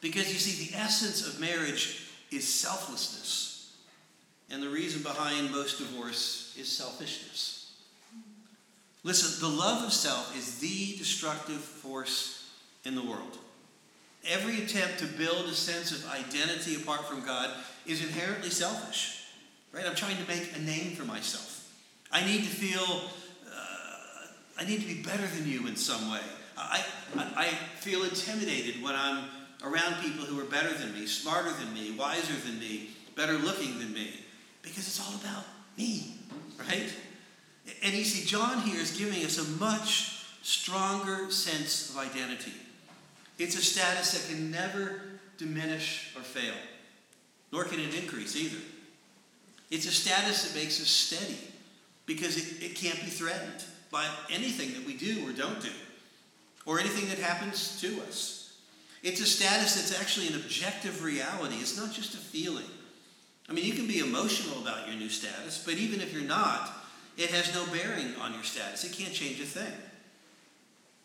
Because 0.00 0.32
you 0.32 0.38
see, 0.38 0.70
the 0.70 0.76
essence 0.76 1.26
of 1.26 1.38
marriage 1.38 2.08
is 2.30 2.52
selflessness. 2.52 3.76
And 4.50 4.62
the 4.62 4.70
reason 4.70 5.02
behind 5.02 5.52
most 5.52 5.78
divorce 5.78 6.56
is 6.58 6.68
selfishness. 6.68 7.59
Listen, 9.02 9.40
the 9.40 9.56
love 9.56 9.84
of 9.84 9.92
self 9.92 10.36
is 10.36 10.58
the 10.58 10.96
destructive 10.98 11.60
force 11.60 12.50
in 12.84 12.94
the 12.94 13.02
world. 13.02 13.38
Every 14.28 14.62
attempt 14.62 14.98
to 14.98 15.06
build 15.06 15.46
a 15.46 15.54
sense 15.54 15.92
of 15.92 16.06
identity 16.10 16.76
apart 16.76 17.06
from 17.06 17.24
God 17.24 17.50
is 17.86 18.02
inherently 18.04 18.50
selfish. 18.50 19.24
right? 19.72 19.86
I'm 19.86 19.94
trying 19.94 20.16
to 20.18 20.28
make 20.28 20.54
a 20.54 20.60
name 20.60 20.94
for 20.94 21.04
myself. 21.04 21.72
I 22.12 22.24
need 22.26 22.42
to 22.42 22.50
feel, 22.50 23.02
uh, 23.46 24.26
I 24.58 24.66
need 24.66 24.80
to 24.82 24.86
be 24.86 25.02
better 25.02 25.26
than 25.26 25.48
you 25.48 25.66
in 25.66 25.76
some 25.76 26.10
way. 26.10 26.20
I, 26.58 26.84
I, 27.16 27.26
I 27.36 27.46
feel 27.78 28.02
intimidated 28.02 28.82
when 28.82 28.94
I'm 28.94 29.24
around 29.64 30.02
people 30.02 30.24
who 30.24 30.38
are 30.40 30.44
better 30.44 30.72
than 30.74 30.92
me, 30.92 31.06
smarter 31.06 31.52
than 31.52 31.72
me, 31.72 31.92
wiser 31.92 32.34
than 32.46 32.58
me, 32.58 32.90
better 33.16 33.34
looking 33.34 33.78
than 33.78 33.92
me, 33.92 34.20
because 34.62 34.86
it's 34.86 35.00
all 35.00 35.14
about 35.20 35.44
me, 35.78 36.16
right? 36.58 36.92
And 37.82 37.94
you 37.94 38.04
see, 38.04 38.26
John 38.26 38.60
here 38.62 38.80
is 38.80 38.96
giving 38.96 39.24
us 39.24 39.38
a 39.38 39.48
much 39.58 40.24
stronger 40.42 41.30
sense 41.30 41.90
of 41.90 41.98
identity. 41.98 42.52
It's 43.38 43.56
a 43.56 43.62
status 43.62 44.12
that 44.12 44.32
can 44.32 44.50
never 44.50 45.00
diminish 45.38 46.12
or 46.16 46.22
fail, 46.22 46.54
nor 47.52 47.64
can 47.64 47.80
it 47.80 47.94
increase 47.94 48.36
either. 48.36 48.60
It's 49.70 49.86
a 49.86 49.92
status 49.92 50.46
that 50.46 50.58
makes 50.58 50.80
us 50.80 50.88
steady 50.88 51.38
because 52.06 52.36
it, 52.36 52.64
it 52.64 52.74
can't 52.74 53.00
be 53.00 53.10
threatened 53.10 53.64
by 53.90 54.06
anything 54.30 54.72
that 54.74 54.84
we 54.84 54.94
do 54.94 55.26
or 55.28 55.32
don't 55.32 55.60
do, 55.60 55.70
or 56.66 56.78
anything 56.78 57.08
that 57.08 57.18
happens 57.18 57.80
to 57.80 58.00
us. 58.02 58.58
It's 59.02 59.20
a 59.20 59.26
status 59.26 59.76
that's 59.76 59.98
actually 59.98 60.28
an 60.28 60.34
objective 60.34 61.02
reality. 61.02 61.56
It's 61.56 61.78
not 61.78 61.92
just 61.92 62.14
a 62.14 62.18
feeling. 62.18 62.66
I 63.48 63.52
mean, 63.52 63.64
you 63.64 63.72
can 63.72 63.86
be 63.86 63.98
emotional 63.98 64.60
about 64.60 64.86
your 64.86 64.96
new 64.96 65.08
status, 65.08 65.62
but 65.64 65.74
even 65.74 66.00
if 66.00 66.12
you're 66.12 66.22
not, 66.22 66.70
it 67.20 67.30
has 67.30 67.54
no 67.54 67.66
bearing 67.66 68.14
on 68.20 68.32
your 68.32 68.42
status. 68.42 68.82
It 68.84 68.92
can't 68.92 69.12
change 69.12 69.40
a 69.40 69.44
thing. 69.44 69.72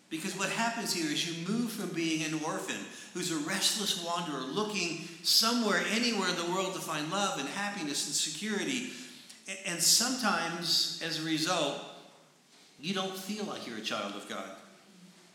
Because 0.10 0.38
what 0.38 0.49
happens 0.49 0.93
here 0.93 1.12
is 1.12 1.28
you 1.28 1.45
move 1.47 1.71
from 1.71 1.89
being 1.89 2.23
an 2.23 2.39
orphan 2.45 2.80
who's 3.13 3.32
a 3.32 3.38
restless 3.49 4.06
wanderer 4.06 4.39
looking 4.39 5.08
somewhere, 5.23 5.84
anywhere 5.91 6.30
in 6.30 6.38
the 6.38 6.51
world 6.51 6.73
to 6.73 6.80
find 6.80 7.12
love 7.12 7.38
and 7.38 7.49
happiness 7.49 8.06
and 8.06 8.15
security. 8.15 8.91
And 9.65 9.82
sometimes, 9.82 11.01
as 11.04 11.21
a 11.21 11.25
result, 11.25 11.84
you 12.80 12.93
don't 12.93 13.15
feel 13.15 13.43
like 13.45 13.67
you're 13.67 13.78
a 13.78 13.82
child 13.82 14.13
of 14.15 14.30
God. 14.30 14.49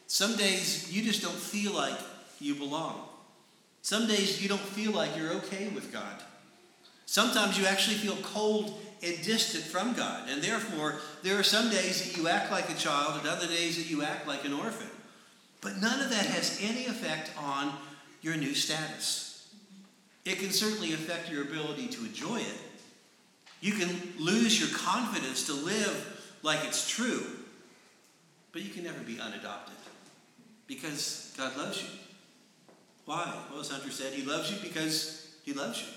Some 0.07 0.37
days 0.37 0.91
you 0.91 1.03
just 1.03 1.21
don't 1.21 1.35
feel 1.35 1.73
like 1.73 1.99
you 2.41 2.55
belong. 2.55 3.03
Some 3.83 4.07
days 4.07 4.43
you 4.43 4.49
don't 4.49 4.61
feel 4.61 4.93
like 4.93 5.17
you're 5.17 5.33
okay 5.35 5.69
with 5.69 5.93
God. 5.93 6.23
Sometimes 7.05 7.59
you 7.59 7.67
actually 7.67 7.97
feel 7.97 8.17
cold 8.23 8.81
and 9.03 9.23
distant 9.23 9.65
from 9.65 9.95
God. 9.95 10.29
And 10.29 10.43
therefore, 10.43 10.97
there 11.23 11.39
are 11.39 11.43
some 11.43 11.71
days 11.71 12.05
that 12.05 12.17
you 12.17 12.29
act 12.29 12.51
like 12.51 12.69
a 12.69 12.75
child 12.75 13.19
and 13.19 13.29
other 13.29 13.47
days 13.47 13.77
that 13.77 13.91
you 13.91 14.03
act 14.03 14.27
like 14.27 14.45
an 14.45 14.53
orphan. 14.53 14.91
But 15.61 15.77
none 15.77 16.01
of 16.01 16.11
that 16.11 16.27
has 16.27 16.59
any 16.63 16.87
effect 16.87 17.31
on 17.39 17.73
your 18.23 18.37
new 18.37 18.55
status. 18.55 19.49
It 20.25 20.39
can 20.39 20.51
certainly 20.51 20.93
affect 20.93 21.31
your 21.31 21.43
ability 21.43 21.89
to 21.89 22.05
enjoy 22.05 22.41
it. 22.41 22.59
You 23.61 23.73
can 23.73 23.91
lose 24.19 24.59
your 24.59 24.71
confidence 24.79 25.47
to 25.47 25.55
live 25.55 26.39
like 26.43 26.61
it's 26.65 26.89
true, 26.89 27.25
but 28.53 28.63
you 28.63 28.71
can 28.71 28.85
never 28.85 29.01
be 29.01 29.21
unadopted 29.21 29.75
because 30.67 31.35
God 31.37 31.57
loves 31.57 31.83
you. 31.83 31.89
Why? 33.05 33.35
Well, 33.51 33.61
as 33.61 33.71
Hunter 33.71 33.91
said, 33.91 34.13
He 34.13 34.23
loves 34.23 34.51
you 34.51 34.59
because 34.63 35.35
He 35.43 35.53
loves 35.53 35.81
you. 35.81 35.89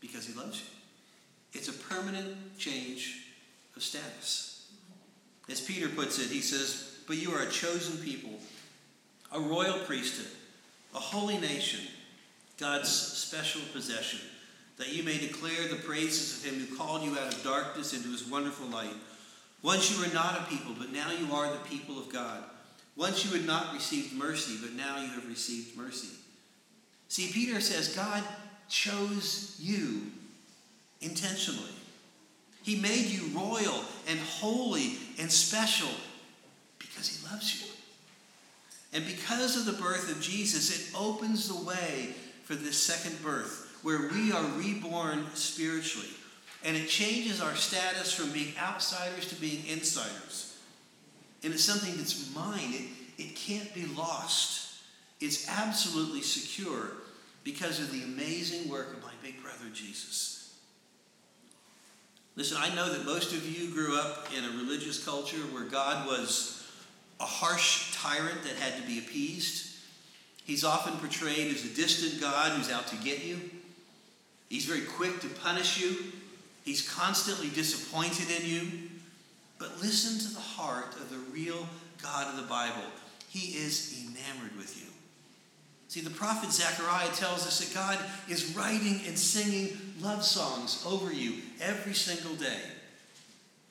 Because 0.00 0.26
He 0.26 0.34
loves 0.34 0.60
you. 0.60 0.75
It's 1.56 1.68
a 1.68 1.72
permanent 1.72 2.58
change 2.58 3.28
of 3.76 3.82
status. 3.82 4.68
As 5.48 5.60
Peter 5.60 5.88
puts 5.88 6.18
it, 6.18 6.30
he 6.30 6.40
says, 6.40 6.98
But 7.06 7.16
you 7.16 7.30
are 7.32 7.42
a 7.42 7.50
chosen 7.50 7.96
people, 8.04 8.38
a 9.32 9.40
royal 9.40 9.78
priesthood, 9.80 10.30
a 10.94 10.98
holy 10.98 11.38
nation, 11.38 11.80
God's 12.58 12.90
special 12.90 13.62
possession, 13.72 14.20
that 14.76 14.92
you 14.92 15.02
may 15.02 15.16
declare 15.16 15.66
the 15.68 15.76
praises 15.76 16.44
of 16.44 16.50
him 16.50 16.60
who 16.60 16.76
called 16.76 17.02
you 17.02 17.12
out 17.18 17.32
of 17.32 17.42
darkness 17.42 17.94
into 17.94 18.08
his 18.08 18.28
wonderful 18.28 18.66
light. 18.66 18.94
Once 19.62 19.90
you 19.90 19.98
were 20.04 20.12
not 20.12 20.38
a 20.38 20.44
people, 20.44 20.74
but 20.78 20.92
now 20.92 21.10
you 21.10 21.32
are 21.32 21.50
the 21.50 21.68
people 21.70 21.98
of 21.98 22.12
God. 22.12 22.44
Once 22.96 23.24
you 23.24 23.30
had 23.30 23.46
not 23.46 23.72
received 23.72 24.12
mercy, 24.12 24.58
but 24.60 24.74
now 24.74 25.00
you 25.00 25.08
have 25.08 25.26
received 25.26 25.74
mercy. 25.74 26.08
See, 27.08 27.32
Peter 27.32 27.62
says 27.62 27.96
God 27.96 28.22
chose 28.68 29.56
you 29.58 30.12
intentionally. 31.00 31.70
He 32.62 32.76
made 32.76 33.06
you 33.06 33.38
royal 33.38 33.80
and 34.08 34.18
holy 34.18 34.98
and 35.18 35.30
special 35.30 35.90
because 36.78 37.08
He 37.08 37.26
loves 37.28 37.60
you. 37.60 37.68
And 38.92 39.04
because 39.06 39.56
of 39.56 39.66
the 39.66 39.80
birth 39.80 40.10
of 40.10 40.20
Jesus, 40.20 40.70
it 40.74 40.98
opens 40.98 41.48
the 41.48 41.64
way 41.64 42.14
for 42.44 42.54
this 42.54 42.82
second 42.82 43.22
birth 43.22 43.78
where 43.82 44.08
we 44.12 44.32
are 44.32 44.44
reborn 44.56 45.26
spiritually. 45.34 46.08
And 46.64 46.76
it 46.76 46.88
changes 46.88 47.40
our 47.40 47.54
status 47.54 48.12
from 48.12 48.32
being 48.32 48.52
outsiders 48.58 49.28
to 49.28 49.36
being 49.36 49.64
insiders. 49.66 50.58
And 51.44 51.52
it's 51.52 51.62
something 51.62 51.96
that's 51.96 52.34
mine, 52.34 52.72
it, 52.72 53.22
it 53.22 53.36
can't 53.36 53.72
be 53.74 53.86
lost. 53.86 54.80
It's 55.20 55.48
absolutely 55.48 56.22
secure 56.22 56.90
because 57.44 57.78
of 57.78 57.92
the 57.92 58.02
amazing 58.02 58.68
work 58.68 58.92
of 58.92 59.02
my 59.02 59.12
big 59.22 59.40
brother 59.42 59.70
Jesus. 59.72 60.35
Listen, 62.36 62.58
I 62.60 62.74
know 62.74 62.92
that 62.92 63.06
most 63.06 63.32
of 63.32 63.48
you 63.48 63.72
grew 63.72 63.98
up 63.98 64.28
in 64.36 64.44
a 64.44 64.58
religious 64.58 65.02
culture 65.02 65.38
where 65.38 65.64
God 65.64 66.06
was 66.06 66.62
a 67.18 67.24
harsh 67.24 67.94
tyrant 67.96 68.42
that 68.42 68.56
had 68.56 68.80
to 68.80 68.86
be 68.86 68.98
appeased. 68.98 69.74
He's 70.44 70.62
often 70.62 70.98
portrayed 70.98 71.54
as 71.54 71.64
a 71.64 71.74
distant 71.74 72.20
God 72.20 72.52
who's 72.52 72.70
out 72.70 72.88
to 72.88 72.96
get 72.96 73.24
you. 73.24 73.40
He's 74.50 74.66
very 74.66 74.82
quick 74.82 75.20
to 75.20 75.28
punish 75.28 75.80
you. 75.80 75.96
He's 76.62 76.86
constantly 76.86 77.48
disappointed 77.48 78.28
in 78.30 78.46
you. 78.46 78.90
But 79.58 79.80
listen 79.80 80.18
to 80.28 80.34
the 80.34 80.40
heart 80.40 80.94
of 80.96 81.08
the 81.08 81.18
real 81.32 81.66
God 82.02 82.28
of 82.28 82.36
the 82.36 82.46
Bible. 82.46 82.84
He 83.30 83.56
is 83.56 84.04
enamored 84.04 84.54
with 84.58 84.76
you. 84.76 84.92
See, 85.88 86.00
the 86.00 86.10
prophet 86.10 86.52
Zechariah 86.52 87.12
tells 87.14 87.46
us 87.46 87.60
that 87.60 87.74
God 87.74 87.98
is 88.28 88.56
writing 88.56 89.00
and 89.06 89.18
singing 89.18 89.76
love 90.00 90.24
songs 90.24 90.84
over 90.86 91.12
you 91.12 91.34
every 91.60 91.94
single 91.94 92.34
day. 92.34 92.60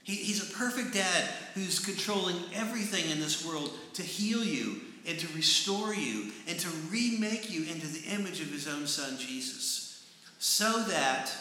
He, 0.04 0.15
he's 0.15 0.49
a 0.49 0.54
perfect 0.54 0.93
dad 0.93 1.30
who's 1.56 1.80
controlling 1.80 2.38
everything 2.54 3.10
in 3.12 3.19
this 3.19 3.45
world 3.45 3.71
to 3.93 4.01
heal 4.01 4.43
you 4.43 4.82
and 5.08 5.19
to 5.19 5.28
restore 5.36 5.93
you 5.93 6.32
and 6.47 6.58
to 6.60 6.69
remake 6.89 7.51
you 7.51 7.63
into 7.63 7.88
the 7.88 8.08
image 8.10 8.39
of 8.39 8.51
his 8.51 8.67
own 8.67 8.88
son, 8.88 9.17
Jesus, 9.19 10.08
so 10.39 10.84
that 10.84 11.32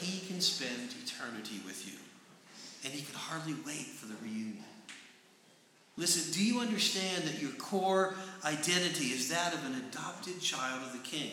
he 0.00 0.26
can 0.26 0.40
spend 0.40 0.94
eternity 1.04 1.60
with 1.64 1.86
you. 1.86 1.98
And 2.84 2.92
he 2.92 3.02
can 3.02 3.14
hardly 3.14 3.54
wait 3.66 3.86
for 3.86 4.06
the 4.06 4.14
reunion. 4.22 4.64
Listen, 5.98 6.32
do 6.32 6.44
you 6.44 6.60
understand 6.60 7.24
that 7.24 7.42
your 7.42 7.50
core 7.58 8.14
identity 8.44 9.06
is 9.06 9.28
that 9.30 9.52
of 9.52 9.66
an 9.66 9.82
adopted 9.88 10.40
child 10.40 10.80
of 10.84 10.92
the 10.92 10.98
King? 10.98 11.32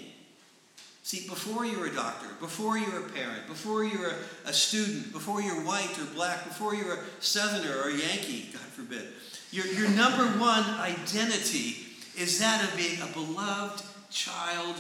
See, 1.04 1.30
before 1.30 1.68
you're 1.68 1.86
a 1.86 1.94
doctor, 1.94 2.26
before 2.40 2.76
you're 2.76 3.06
a 3.06 3.10
parent, 3.10 3.46
before 3.48 3.84
you're 3.84 4.10
a, 4.10 4.50
a, 4.50 4.54
student, 4.54 5.14
before 5.14 5.40
you're 5.40 5.64
white 5.64 5.96
or 6.00 6.06
black, 6.16 6.46
before 6.46 6.74
you're 6.74 6.96
a 6.96 7.04
southerner 7.20 7.78
or 7.78 7.90
a 7.90 7.96
Yankee, 7.96 8.50
God 8.52 8.62
forbid, 8.62 9.04
your, 9.52 9.68
your 9.68 9.88
number 9.90 10.26
one 10.40 10.64
identity 10.80 11.76
is 12.18 12.40
that 12.40 12.64
of 12.64 12.76
being 12.76 13.00
a 13.02 13.14
beloved 13.14 13.84
child 14.10 14.78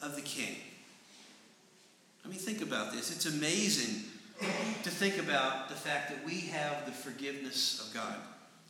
of 0.00 0.16
the 0.16 0.22
King. 0.22 0.56
I 2.24 2.28
mean, 2.28 2.38
think 2.38 2.62
about 2.62 2.94
this. 2.94 3.14
It's 3.14 3.26
amazing 3.26 4.02
to 4.82 4.90
think 4.90 5.18
about 5.18 5.68
the 5.68 5.74
fact 5.74 6.08
that 6.08 6.24
we 6.24 6.40
have 6.40 6.86
the 6.86 6.92
forgiveness 6.92 7.86
of 7.86 7.92
God. 7.92 8.16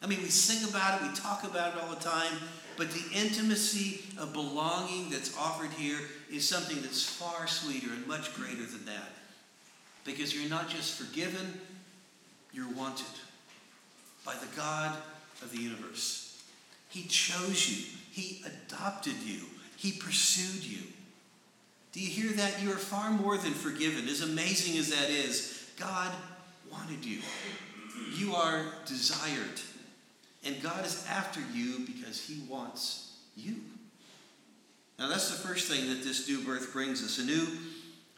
I 0.02 0.06
mean, 0.06 0.20
we 0.22 0.28
sing 0.28 0.68
about 0.68 1.00
it, 1.00 1.08
we 1.08 1.14
talk 1.14 1.44
about 1.44 1.74
it 1.74 1.82
all 1.82 1.90
the 1.94 2.00
time, 2.00 2.32
but 2.76 2.90
the 2.90 3.04
intimacy 3.14 4.00
of 4.18 4.32
belonging 4.32 5.10
that's 5.10 5.36
offered 5.36 5.70
here 5.70 5.98
is 6.30 6.46
something 6.46 6.80
that's 6.82 7.02
far 7.02 7.46
sweeter 7.46 7.88
and 7.92 8.06
much 8.06 8.34
greater 8.34 8.64
than 8.66 8.84
that. 8.84 9.12
Because 10.04 10.34
you're 10.34 10.50
not 10.50 10.68
just 10.68 11.00
forgiven, 11.00 11.60
you're 12.52 12.70
wanted 12.72 13.06
by 14.24 14.34
the 14.34 14.56
God 14.56 14.96
of 15.42 15.50
the 15.50 15.58
universe. 15.58 16.42
He 16.88 17.04
chose 17.04 17.68
you, 17.68 17.84
He 18.12 18.42
adopted 18.44 19.16
you, 19.24 19.40
He 19.76 19.92
pursued 19.92 20.64
you. 20.64 20.82
Do 21.92 22.00
you 22.00 22.08
hear 22.08 22.32
that? 22.36 22.62
You 22.62 22.72
are 22.72 22.76
far 22.76 23.10
more 23.10 23.38
than 23.38 23.52
forgiven. 23.52 24.06
As 24.06 24.20
amazing 24.20 24.78
as 24.78 24.90
that 24.90 25.08
is, 25.08 25.66
God 25.78 26.12
wanted 26.70 27.02
you. 27.02 27.20
You 28.14 28.34
are 28.34 28.66
desired. 28.84 29.60
And 30.46 30.62
God 30.62 30.86
is 30.86 31.04
after 31.10 31.40
you 31.52 31.80
because 31.86 32.24
He 32.24 32.40
wants 32.48 33.18
you. 33.36 33.56
Now, 34.98 35.08
that's 35.08 35.30
the 35.30 35.46
first 35.46 35.68
thing 35.68 35.88
that 35.88 36.04
this 36.04 36.28
new 36.28 36.40
birth 36.40 36.72
brings 36.72 37.02
us 37.04 37.18
a 37.18 37.24
new 37.24 37.46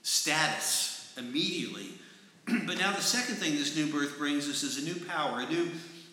status 0.03 1.13
immediately. 1.17 1.89
but 2.67 2.79
now, 2.79 2.93
the 2.93 3.01
second 3.01 3.37
thing 3.37 3.55
this 3.55 3.75
new 3.75 3.91
birth 3.91 4.19
brings 4.19 4.49
us 4.49 4.63
is 4.63 4.79
a 4.79 4.85
new 4.85 5.05
power, 5.07 5.41
a 5.41 5.49
new 5.49 5.71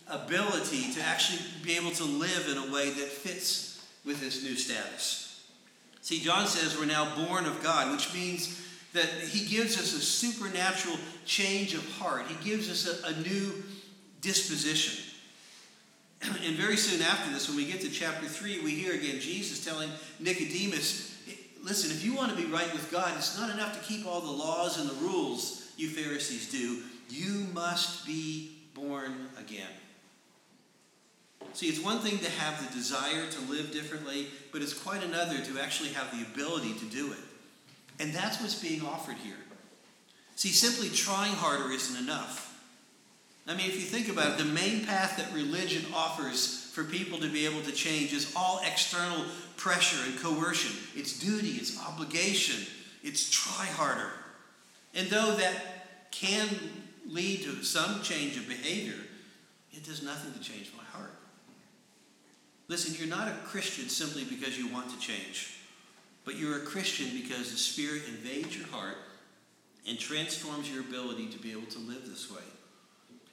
ability 0.09 0.93
to 0.93 1.01
actually 1.01 1.39
be 1.63 1.75
able 1.75 1.91
to 1.91 2.03
live 2.03 2.47
in 2.49 2.57
a 2.57 2.73
way 2.73 2.89
that 2.89 3.07
fits 3.07 3.85
with 4.05 4.21
this 4.21 4.43
new 4.43 4.55
status. 4.55 5.43
See, 6.01 6.19
John 6.21 6.47
says 6.47 6.77
we're 6.77 6.85
now 6.85 7.13
born 7.25 7.45
of 7.45 7.61
God, 7.61 7.91
which 7.91 8.13
means 8.13 8.63
that 8.93 9.09
He 9.09 9.45
gives 9.45 9.77
us 9.77 9.93
a 9.93 10.01
supernatural 10.01 10.97
change 11.25 11.73
of 11.73 11.87
heart. 11.97 12.27
He 12.27 12.49
gives 12.49 12.69
us 12.69 13.03
a, 13.03 13.07
a 13.07 13.19
new 13.21 13.63
disposition. 14.21 15.14
And 16.21 16.55
very 16.55 16.77
soon 16.77 17.01
after 17.01 17.31
this, 17.31 17.47
when 17.47 17.57
we 17.57 17.65
get 17.65 17.81
to 17.81 17.89
chapter 17.89 18.25
3, 18.25 18.61
we 18.61 18.71
hear 18.71 18.93
again 18.93 19.19
Jesus 19.19 19.63
telling 19.63 19.89
Nicodemus, 20.19 21.15
Listen, 21.65 21.89
if 21.89 22.05
you 22.05 22.13
want 22.13 22.29
to 22.29 22.37
be 22.37 22.45
right 22.45 22.71
with 22.73 22.91
God, 22.91 23.11
it's 23.17 23.39
not 23.39 23.51
enough 23.51 23.73
to 23.79 23.91
keep 23.91 24.05
all 24.05 24.21
the 24.21 24.31
laws 24.31 24.79
and 24.79 24.87
the 24.87 24.93
rules 25.03 25.71
you 25.77 25.89
Pharisees 25.89 26.51
do. 26.51 26.83
You 27.09 27.47
must 27.53 28.05
be 28.05 28.51
born 28.75 29.29
again. 29.39 29.67
See, 31.53 31.67
it's 31.67 31.79
one 31.79 31.99
thing 31.99 32.19
to 32.19 32.29
have 32.29 32.61
the 32.61 32.71
desire 32.75 33.27
to 33.31 33.51
live 33.51 33.71
differently, 33.71 34.27
but 34.51 34.61
it's 34.61 34.73
quite 34.73 35.03
another 35.03 35.39
to 35.39 35.59
actually 35.59 35.89
have 35.89 36.11
the 36.11 36.23
ability 36.23 36.73
to 36.73 36.85
do 36.85 37.11
it. 37.13 37.19
And 37.99 38.13
that's 38.13 38.39
what's 38.39 38.61
being 38.61 38.85
offered 38.85 39.17
here. 39.23 39.33
See, 40.35 40.49
simply 40.49 40.89
trying 40.89 41.33
harder 41.33 41.71
isn't 41.71 41.97
enough. 41.97 42.54
I 43.47 43.53
mean, 43.53 43.67
if 43.67 43.75
you 43.75 43.81
think 43.81 44.09
about 44.09 44.31
it, 44.31 44.37
the 44.39 44.51
main 44.51 44.85
path 44.85 45.17
that 45.17 45.31
religion 45.33 45.85
offers 45.93 46.71
for 46.73 46.83
people 46.83 47.19
to 47.19 47.29
be 47.29 47.45
able 47.45 47.61
to 47.61 47.71
change 47.71 48.11
is 48.11 48.33
all 48.35 48.59
external 48.65 49.25
pressure 49.55 50.03
and 50.05 50.19
coercion. 50.19 50.75
It's 50.95 51.19
duty, 51.19 51.51
it's 51.51 51.79
obligation, 51.79 52.65
it's 53.03 53.29
try 53.29 53.65
harder. 53.65 54.09
And 54.95 55.07
though 55.09 55.35
that 55.35 56.09
can 56.11 56.49
lead 57.07 57.43
to 57.43 57.63
some 57.63 58.01
change 58.01 58.35
of 58.37 58.47
behavior, 58.47 58.99
it 59.73 59.83
does 59.85 60.01
nothing 60.01 60.33
to 60.33 60.39
change 60.39 60.71
my 60.75 60.83
heart. 60.97 61.11
Listen, 62.67 62.95
you're 62.97 63.15
not 63.15 63.27
a 63.27 63.35
Christian 63.45 63.89
simply 63.89 64.23
because 64.23 64.57
you 64.57 64.67
want 64.73 64.89
to 64.89 64.97
change, 64.97 65.59
but 66.23 66.35
you're 66.35 66.57
a 66.57 66.65
Christian 66.65 67.09
because 67.21 67.51
the 67.51 67.57
Spirit 67.57 68.03
invades 68.07 68.57
your 68.57 68.67
heart 68.67 68.97
and 69.87 69.99
transforms 69.99 70.71
your 70.71 70.81
ability 70.81 71.27
to 71.27 71.37
be 71.37 71.51
able 71.51 71.67
to 71.67 71.79
live 71.79 72.07
this 72.07 72.31
way. 72.31 72.41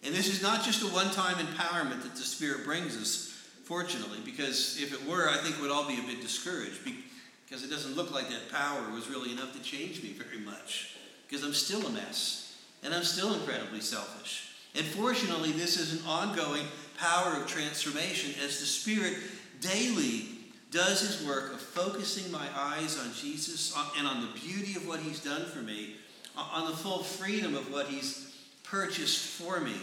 And 0.05 0.15
this 0.15 0.29
is 0.29 0.43
not 0.43 0.65
just 0.65 0.83
a 0.83 0.87
one 0.87 1.11
time 1.11 1.37
empowerment 1.37 2.03
that 2.03 2.17
the 2.17 2.23
Spirit 2.23 2.65
brings 2.65 2.97
us, 2.97 3.29
fortunately, 3.65 4.19
because 4.25 4.81
if 4.81 4.93
it 4.93 5.09
were, 5.09 5.29
I 5.29 5.37
think 5.39 5.61
we'd 5.61 5.71
all 5.71 5.87
be 5.87 5.99
a 5.99 6.03
bit 6.03 6.21
discouraged 6.21 6.81
because 6.85 7.63
it 7.63 7.71
doesn't 7.71 7.95
look 7.95 8.13
like 8.13 8.29
that 8.29 8.51
power 8.51 8.91
was 8.93 9.09
really 9.09 9.33
enough 9.33 9.53
to 9.53 9.63
change 9.63 10.03
me 10.03 10.11
very 10.11 10.45
much 10.45 10.97
because 11.29 11.45
I'm 11.45 11.55
still 11.55 11.87
a 11.87 11.91
mess 11.91 12.57
and 12.83 12.93
I'm 12.93 13.05
still 13.05 13.35
incredibly 13.35 13.81
selfish. 13.81 14.51
And 14.75 14.85
fortunately, 14.87 15.53
this 15.53 15.79
is 15.79 16.01
an 16.01 16.09
ongoing 16.09 16.65
power 16.99 17.37
of 17.37 17.47
transformation 17.47 18.35
as 18.43 18.59
the 18.59 18.67
Spirit 18.67 19.17
daily 19.61 20.29
does 20.71 21.01
his 21.01 21.27
work 21.27 21.53
of 21.53 21.61
focusing 21.61 22.33
my 22.33 22.47
eyes 22.57 22.99
on 22.99 23.13
Jesus 23.13 23.77
uh, 23.77 23.85
and 23.99 24.07
on 24.07 24.23
the 24.23 24.41
beauty 24.41 24.75
of 24.75 24.89
what 24.89 25.01
he's 25.01 25.23
done 25.23 25.45
for 25.45 25.59
me, 25.59 25.97
uh, 26.37 26.49
on 26.53 26.71
the 26.71 26.77
full 26.77 27.03
freedom 27.03 27.55
of 27.55 27.71
what 27.71 27.87
he's 27.87 28.35
purchased 28.63 29.27
for 29.27 29.61
me. 29.61 29.77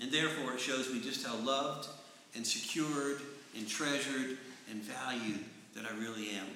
And 0.00 0.10
therefore, 0.10 0.54
it 0.54 0.60
shows 0.60 0.92
me 0.92 1.00
just 1.00 1.26
how 1.26 1.36
loved 1.36 1.88
and 2.34 2.46
secured 2.46 3.20
and 3.56 3.68
treasured 3.68 4.36
and 4.70 4.82
valued 4.82 5.40
that 5.74 5.84
I 5.90 5.96
really 5.98 6.30
am. 6.30 6.46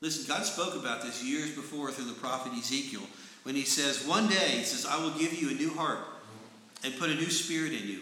Listen, 0.00 0.24
God 0.26 0.44
spoke 0.44 0.74
about 0.74 1.02
this 1.02 1.22
years 1.22 1.54
before 1.54 1.90
through 1.90 2.06
the 2.06 2.20
prophet 2.20 2.52
Ezekiel 2.52 3.02
when 3.44 3.54
he 3.54 3.62
says, 3.62 4.06
One 4.06 4.28
day, 4.28 4.58
he 4.58 4.64
says, 4.64 4.86
I 4.86 5.02
will 5.02 5.12
give 5.12 5.40
you 5.40 5.50
a 5.50 5.54
new 5.54 5.70
heart 5.70 6.00
and 6.84 6.98
put 6.98 7.10
a 7.10 7.14
new 7.14 7.30
spirit 7.30 7.72
in 7.72 7.88
you. 7.88 8.00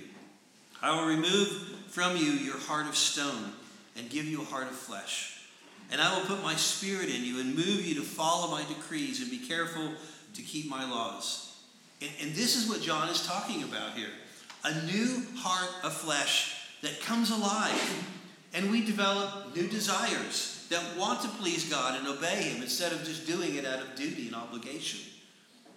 I 0.83 0.97
will 0.97 1.07
remove 1.07 1.49
from 1.89 2.17
you 2.17 2.25
your 2.25 2.59
heart 2.59 2.87
of 2.87 2.97
stone 2.97 3.53
and 3.97 4.11
give 4.11 4.25
you 4.25 4.43
a 4.43 4.47
heart 4.47 4.65
of 4.65 4.75
flesh. 4.75 5.47
And 5.91 6.01
I 6.01 6.17
will 6.17 6.25
put 6.25 6.43
my 6.43 6.55
spirit 6.55 7.09
in 7.09 7.23
you 7.23 7.39
and 7.39 7.55
move 7.55 7.87
you 7.87 7.95
to 7.97 8.03
follow 8.03 8.51
my 8.51 8.65
decrees 8.65 9.21
and 9.21 9.31
be 9.31 9.39
careful 9.39 9.91
to 10.35 10.43
keep 10.43 10.69
my 10.69 10.89
laws. 10.89 11.52
And, 12.03 12.11
and 12.21 12.35
this 12.35 12.57
is 12.57 12.69
what 12.69 12.83
John 12.83 13.09
is 13.09 13.27
talking 13.27 13.63
about 13.63 13.93
here 13.95 14.09
a 14.65 14.85
new 14.85 15.25
heart 15.37 15.71
of 15.83 15.93
flesh 15.93 16.55
that 16.83 17.01
comes 17.01 17.31
alive. 17.31 18.07
And 18.55 18.71
we 18.71 18.85
develop 18.85 19.57
new 19.57 19.67
desires 19.67 20.67
that 20.71 20.83
want 20.99 21.23
to 21.23 21.29
please 21.29 21.69
God 21.69 21.99
and 21.99 22.07
obey 22.07 22.43
Him 22.43 22.63
instead 22.63 22.93
of 22.93 23.03
just 23.05 23.27
doing 23.27 23.57
it 23.57 23.65
out 23.65 23.81
of 23.81 23.97
duty 23.97 24.27
and 24.27 24.37
obligation. 24.37 25.01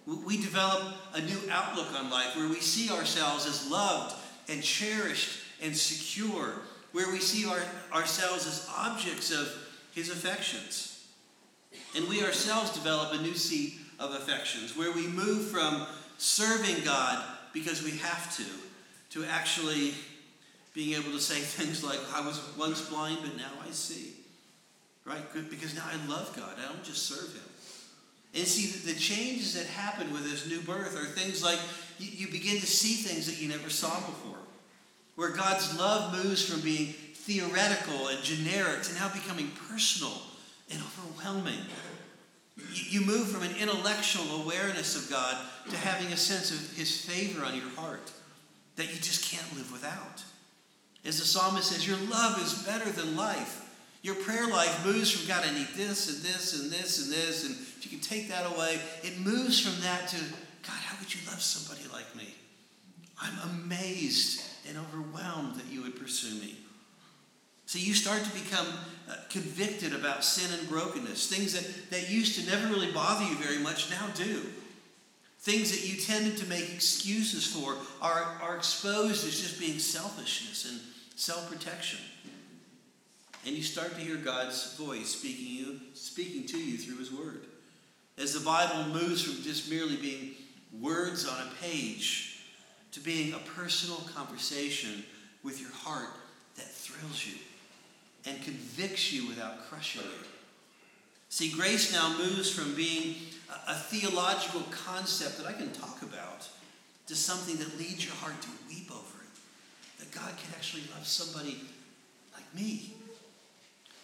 We 0.06 0.36
develop 0.36 0.94
a 1.14 1.20
new 1.22 1.38
outlook 1.50 1.88
on 1.98 2.10
life 2.10 2.36
where 2.36 2.48
we 2.48 2.60
see 2.60 2.92
ourselves 2.92 3.46
as 3.46 3.68
loved 3.70 4.14
and 4.48 4.62
cherished 4.62 5.40
and 5.60 5.76
secure, 5.76 6.52
where 6.92 7.10
we 7.10 7.18
see 7.18 7.48
our, 7.48 7.60
ourselves 7.92 8.46
as 8.46 8.68
objects 8.76 9.32
of 9.32 9.48
His 9.92 10.10
affections. 10.10 11.08
And 11.96 12.08
we 12.08 12.22
ourselves 12.22 12.70
develop 12.70 13.14
a 13.14 13.22
new 13.22 13.34
seat 13.34 13.74
of 13.98 14.12
affections 14.12 14.76
where 14.76 14.92
we 14.92 15.06
move 15.06 15.48
from 15.48 15.86
serving 16.18 16.84
God 16.84 17.22
because 17.52 17.82
we 17.82 17.92
have 17.98 18.36
to, 18.36 18.44
to 19.10 19.24
actually 19.24 19.94
being 20.74 20.94
able 20.94 21.12
to 21.12 21.20
say 21.20 21.34
things 21.40 21.82
like, 21.82 21.98
I 22.14 22.20
was 22.24 22.40
once 22.56 22.88
blind, 22.88 23.18
but 23.22 23.36
now 23.36 23.52
I 23.66 23.70
see. 23.70 24.12
Right? 25.04 25.22
Because 25.50 25.74
now 25.74 25.84
I 25.86 26.06
love 26.06 26.34
God. 26.36 26.54
I 26.58 26.72
don't 26.72 26.82
just 26.82 27.06
serve 27.06 27.32
Him. 27.32 27.42
And 28.34 28.46
see, 28.46 28.92
the 28.92 28.98
changes 28.98 29.54
that 29.54 29.66
happen 29.66 30.12
with 30.12 30.24
this 30.24 30.48
new 30.48 30.60
birth 30.60 30.94
are 30.94 31.06
things 31.06 31.42
like 31.42 31.58
you, 31.98 32.28
begin 32.28 32.60
to 32.60 32.66
see 32.66 32.94
things 32.94 33.26
that 33.26 33.40
you 33.40 33.48
never 33.48 33.70
saw 33.70 33.94
before. 34.00 34.38
Where 35.14 35.30
God's 35.30 35.78
love 35.78 36.12
moves 36.12 36.44
from 36.44 36.60
being 36.60 36.88
theoretical 37.14 38.08
and 38.08 38.22
generic 38.22 38.82
to 38.82 38.94
now 38.94 39.08
becoming 39.08 39.50
personal 39.70 40.12
and 40.70 40.80
overwhelming. 40.82 41.60
You 42.72 43.02
move 43.02 43.28
from 43.28 43.42
an 43.42 43.54
intellectual 43.56 44.42
awareness 44.42 44.96
of 44.96 45.10
God 45.10 45.36
to 45.70 45.76
having 45.76 46.12
a 46.12 46.16
sense 46.16 46.50
of 46.50 46.76
His 46.76 47.04
favor 47.04 47.44
on 47.44 47.54
your 47.54 47.68
heart 47.70 48.12
that 48.76 48.92
you 48.92 49.00
just 49.00 49.30
can't 49.30 49.56
live 49.56 49.70
without. 49.72 50.24
As 51.04 51.18
the 51.18 51.26
psalmist 51.26 51.68
says, 51.68 51.86
Your 51.86 51.98
love 52.10 52.40
is 52.42 52.64
better 52.64 52.90
than 52.90 53.16
life. 53.16 53.62
Your 54.02 54.14
prayer 54.14 54.46
life 54.46 54.84
moves 54.86 55.10
from 55.10 55.26
God, 55.26 55.44
I 55.44 55.52
need 55.52 55.68
this 55.74 56.08
and 56.08 56.22
this 56.22 56.60
and 56.60 56.70
this 56.70 57.02
and 57.02 57.12
this, 57.12 57.44
and 57.44 57.54
if 57.54 57.84
you 57.84 57.90
can 57.90 58.00
take 58.00 58.28
that 58.28 58.46
away, 58.46 58.78
it 59.02 59.18
moves 59.18 59.60
from 59.60 59.82
that 59.82 60.08
to 60.08 60.16
God, 60.16 60.76
how 60.76 60.96
could 60.96 61.12
you 61.12 61.20
love 61.26 61.42
somebody 61.42 61.88
like 61.92 62.14
me? 62.14 62.34
I'm 63.20 63.50
amazed 63.50 64.42
and 64.68 64.76
overwhelmed 64.78 65.56
that 65.56 65.66
you 65.66 65.82
would 65.82 65.98
pursue 65.98 66.34
me. 66.40 66.56
So 67.66 67.80
you 67.80 67.94
start 67.94 68.22
to 68.22 68.30
become 68.30 68.66
uh, 69.10 69.14
convicted 69.28 69.92
about 69.92 70.24
sin 70.24 70.56
and 70.56 70.68
brokenness. 70.68 71.28
Things 71.28 71.52
that, 71.52 71.90
that 71.90 72.08
used 72.08 72.40
to 72.40 72.48
never 72.48 72.72
really 72.72 72.92
bother 72.92 73.24
you 73.24 73.34
very 73.36 73.58
much 73.58 73.90
now 73.90 74.06
do. 74.14 74.42
Things 75.40 75.72
that 75.72 75.86
you 75.86 76.00
tended 76.00 76.36
to 76.38 76.46
make 76.46 76.72
excuses 76.72 77.44
for 77.44 77.76
are, 78.00 78.36
are 78.40 78.56
exposed 78.56 79.26
as 79.26 79.40
just 79.40 79.58
being 79.58 79.80
selfishness 79.80 80.70
and 80.70 80.80
self 81.16 81.50
protection. 81.50 81.98
And 83.44 83.54
you 83.54 83.62
start 83.62 83.94
to 83.94 84.00
hear 84.00 84.16
God's 84.16 84.76
voice 84.76 85.08
speaking, 85.08 85.46
you, 85.46 85.80
speaking 85.94 86.46
to 86.46 86.58
you 86.58 86.78
through 86.78 86.98
His 86.98 87.12
Word. 87.12 87.46
As 88.16 88.32
the 88.32 88.40
Bible 88.40 88.92
moves 88.92 89.22
from 89.22 89.42
just 89.42 89.70
merely 89.70 89.96
being 89.96 90.30
words 90.80 91.28
on 91.28 91.36
a 91.40 91.62
page 91.62 92.44
to 92.92 93.00
being 93.00 93.34
a 93.34 93.38
personal 93.38 93.98
conversation 94.14 95.04
with 95.42 95.60
your 95.60 95.72
heart 95.72 96.10
that 96.56 96.66
thrills 96.66 97.26
you 97.26 97.34
and 98.26 98.42
convicts 98.42 99.12
you 99.12 99.28
without 99.28 99.68
crushing 99.68 100.02
you. 100.02 100.26
See, 101.28 101.50
grace 101.50 101.92
now 101.92 102.16
moves 102.18 102.50
from 102.50 102.74
being 102.74 103.16
a, 103.50 103.72
a 103.72 103.74
theological 103.74 104.62
concept 104.70 105.38
that 105.38 105.46
I 105.46 105.52
can 105.52 105.72
talk 105.72 106.02
about 106.02 106.48
to 107.06 107.14
something 107.14 107.56
that 107.56 107.78
leads 107.78 108.04
your 108.04 108.14
heart 108.16 108.40
to 108.42 108.48
weep 108.68 108.90
over 108.90 109.22
it. 109.22 110.00
That 110.00 110.12
God 110.12 110.36
can 110.36 110.52
actually 110.54 110.82
love 110.94 111.06
somebody 111.06 111.60
like 112.34 112.54
me. 112.54 112.94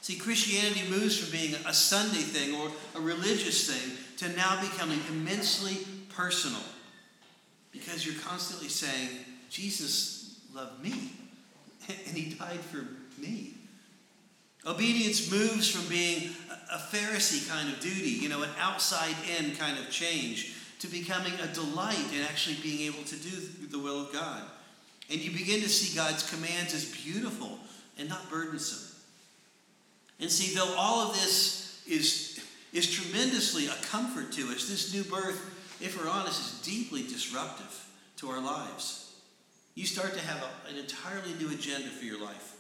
See, 0.01 0.17
Christianity 0.17 0.83
moves 0.91 1.19
from 1.19 1.31
being 1.31 1.55
a 1.67 1.73
Sunday 1.73 2.23
thing 2.23 2.55
or 2.55 2.71
a 2.97 3.01
religious 3.01 3.71
thing 3.71 3.97
to 4.19 4.37
now 4.37 4.61
becoming 4.61 4.99
immensely 5.11 5.79
personal 6.09 6.63
because 7.73 8.05
you're 8.05 8.21
constantly 8.23 8.69
saying, 8.69 9.09
Jesus 9.49 10.41
loved 10.55 10.83
me 10.83 11.13
and 11.89 12.17
he 12.17 12.35
died 12.35 12.61
for 12.61 12.87
me. 13.21 13.55
Obedience 14.67 15.31
moves 15.31 15.69
from 15.69 15.89
being 15.89 16.31
a 16.71 16.79
Pharisee 16.79 17.49
kind 17.49 17.69
of 17.69 17.81
duty, 17.81 18.11
you 18.11 18.29
know, 18.29 18.43
an 18.43 18.51
outside 18.59 19.15
in 19.39 19.57
kind 19.57 19.79
of 19.79 19.91
change, 19.91 20.55
to 20.79 20.87
becoming 20.87 21.33
a 21.35 21.53
delight 21.53 22.13
in 22.15 22.23
actually 22.23 22.57
being 22.63 22.87
able 22.93 23.03
to 23.05 23.17
do 23.17 23.31
the 23.71 23.79
will 23.79 24.01
of 24.01 24.13
God. 24.13 24.43
And 25.11 25.21
you 25.21 25.33
begin 25.33 25.61
to 25.61 25.69
see 25.69 25.97
God's 25.97 26.29
commands 26.29 26.75
as 26.75 26.85
beautiful 27.05 27.59
and 27.99 28.09
not 28.09 28.31
burdensome. 28.31 28.97
And 30.21 30.31
see, 30.31 30.55
though 30.55 30.75
all 30.79 31.09
of 31.09 31.15
this 31.15 31.83
is, 31.87 32.41
is 32.73 32.91
tremendously 32.91 33.67
a 33.67 33.75
comfort 33.83 34.33
to 34.33 34.43
us, 34.49 34.69
this 34.69 34.95
new 34.95 35.03
birth, 35.03 35.79
if 35.81 36.01
we're 36.01 36.09
honest, 36.09 36.41
is 36.41 36.61
deeply 36.63 37.03
disruptive 37.03 37.87
to 38.19 38.29
our 38.29 38.41
lives. 38.41 39.13
You 39.75 39.87
start 39.87 40.15
to 40.15 40.21
have 40.21 40.43
a, 40.43 40.71
an 40.71 40.79
entirely 40.79 41.35
new 41.41 41.53
agenda 41.53 41.89
for 41.89 42.05
your 42.05 42.23
life. 42.23 42.57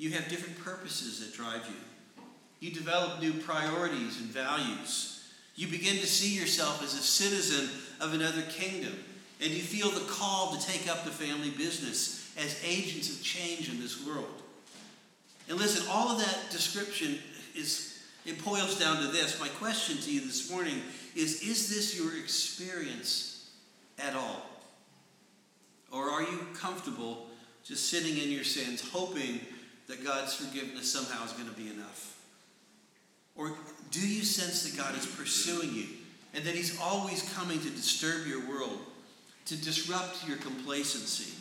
You 0.00 0.12
have 0.12 0.30
different 0.30 0.58
purposes 0.64 1.20
that 1.20 1.36
drive 1.36 1.60
you. 1.68 2.24
You 2.58 2.74
develop 2.74 3.20
new 3.20 3.34
priorities 3.34 4.18
and 4.18 4.30
values. 4.30 5.30
You 5.56 5.66
begin 5.66 5.96
to 5.96 6.06
see 6.06 6.34
yourself 6.34 6.82
as 6.82 6.94
a 6.94 7.02
citizen 7.02 7.68
of 8.00 8.14
another 8.14 8.40
kingdom. 8.48 8.94
And 9.42 9.50
you 9.50 9.60
feel 9.60 9.90
the 9.90 10.10
call 10.10 10.56
to 10.56 10.66
take 10.66 10.88
up 10.88 11.04
the 11.04 11.10
family 11.10 11.50
business 11.50 12.32
as 12.38 12.58
agents 12.64 13.14
of 13.14 13.22
change 13.22 13.68
in 13.68 13.78
this 13.78 14.06
world. 14.06 14.42
And 15.50 15.58
listen, 15.58 15.86
all 15.90 16.08
of 16.08 16.18
that 16.18 16.50
description 16.50 17.18
is, 17.54 18.02
it 18.24 18.42
boils 18.42 18.80
down 18.80 19.02
to 19.02 19.08
this. 19.08 19.38
My 19.38 19.48
question 19.48 19.98
to 19.98 20.10
you 20.10 20.22
this 20.22 20.50
morning 20.50 20.80
is 21.14 21.42
Is 21.42 21.68
this 21.68 21.98
your 21.98 22.16
experience 22.16 23.50
at 23.98 24.16
all? 24.16 24.46
Or 25.92 26.08
are 26.08 26.22
you 26.22 26.46
comfortable 26.54 27.26
just 27.64 27.90
sitting 27.90 28.16
in 28.16 28.30
your 28.30 28.44
sins, 28.44 28.88
hoping 28.90 29.40
that 29.90 30.04
God's 30.04 30.34
forgiveness 30.34 30.90
somehow 30.90 31.24
is 31.24 31.32
going 31.32 31.48
to 31.48 31.60
be 31.60 31.68
enough? 31.68 32.16
Or 33.36 33.52
do 33.90 34.00
you 34.00 34.22
sense 34.22 34.62
that 34.62 34.78
God 34.78 34.96
is 34.96 35.04
pursuing 35.04 35.74
you 35.74 35.86
and 36.32 36.44
that 36.44 36.54
He's 36.54 36.80
always 36.80 37.28
coming 37.34 37.60
to 37.60 37.70
disturb 37.70 38.26
your 38.26 38.48
world, 38.48 38.78
to 39.46 39.56
disrupt 39.56 40.26
your 40.28 40.36
complacency? 40.38 41.34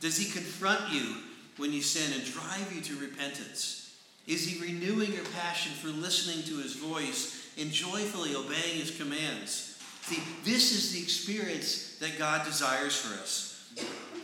Does 0.00 0.18
He 0.18 0.30
confront 0.30 0.92
you 0.92 1.16
when 1.56 1.72
you 1.72 1.80
sin 1.80 2.12
and 2.12 2.30
drive 2.30 2.72
you 2.74 2.82
to 2.82 2.96
repentance? 3.00 3.96
Is 4.26 4.46
He 4.46 4.60
renewing 4.60 5.12
your 5.12 5.24
passion 5.36 5.72
for 5.72 5.88
listening 5.88 6.44
to 6.44 6.62
His 6.62 6.74
voice 6.74 7.48
and 7.58 7.70
joyfully 7.70 8.34
obeying 8.34 8.80
His 8.80 8.90
commands? 8.90 9.82
See, 10.02 10.22
this 10.44 10.72
is 10.72 10.92
the 10.92 11.02
experience 11.02 11.96
that 12.00 12.18
God 12.18 12.44
desires 12.44 12.94
for 12.96 13.14
us. 13.22 13.72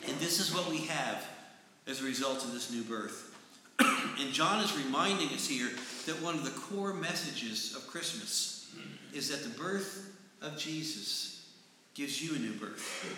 And 0.06 0.18
this 0.18 0.38
is 0.38 0.54
what 0.54 0.68
we 0.68 0.78
have 0.78 1.26
as 1.86 2.02
a 2.02 2.04
result 2.04 2.44
of 2.44 2.52
this 2.52 2.70
new 2.70 2.82
birth. 2.82 3.28
And 4.20 4.32
John 4.32 4.62
is 4.62 4.76
reminding 4.76 5.28
us 5.28 5.46
here 5.46 5.70
that 6.06 6.22
one 6.22 6.34
of 6.34 6.44
the 6.44 6.58
core 6.60 6.92
messages 6.92 7.74
of 7.74 7.86
Christmas 7.86 8.74
is 9.12 9.28
that 9.30 9.42
the 9.42 9.58
birth 9.58 10.12
of 10.42 10.56
Jesus 10.58 11.48
gives 11.94 12.22
you 12.22 12.34
a 12.36 12.38
new 12.38 12.52
birth, 12.52 13.16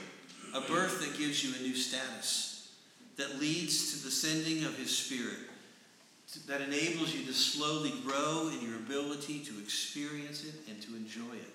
a 0.55 0.61
birth 0.61 1.01
that 1.01 1.19
gives 1.19 1.45
you 1.45 1.55
a 1.59 1.63
new 1.63 1.75
status, 1.75 2.73
that 3.17 3.39
leads 3.39 3.93
to 3.93 4.05
the 4.05 4.11
sending 4.11 4.65
of 4.65 4.77
His 4.77 4.97
Spirit, 4.97 5.39
that 6.47 6.63
enables 6.63 7.15
you 7.15 7.25
to 7.27 7.33
slowly 7.33 7.93
grow 8.07 8.51
in 8.53 8.67
your 8.67 8.77
ability 8.77 9.41
to 9.41 9.59
experience 9.59 10.45
it 10.45 10.55
and 10.69 10.81
to 10.83 10.97
enjoy 10.97 11.35
it. 11.35 11.55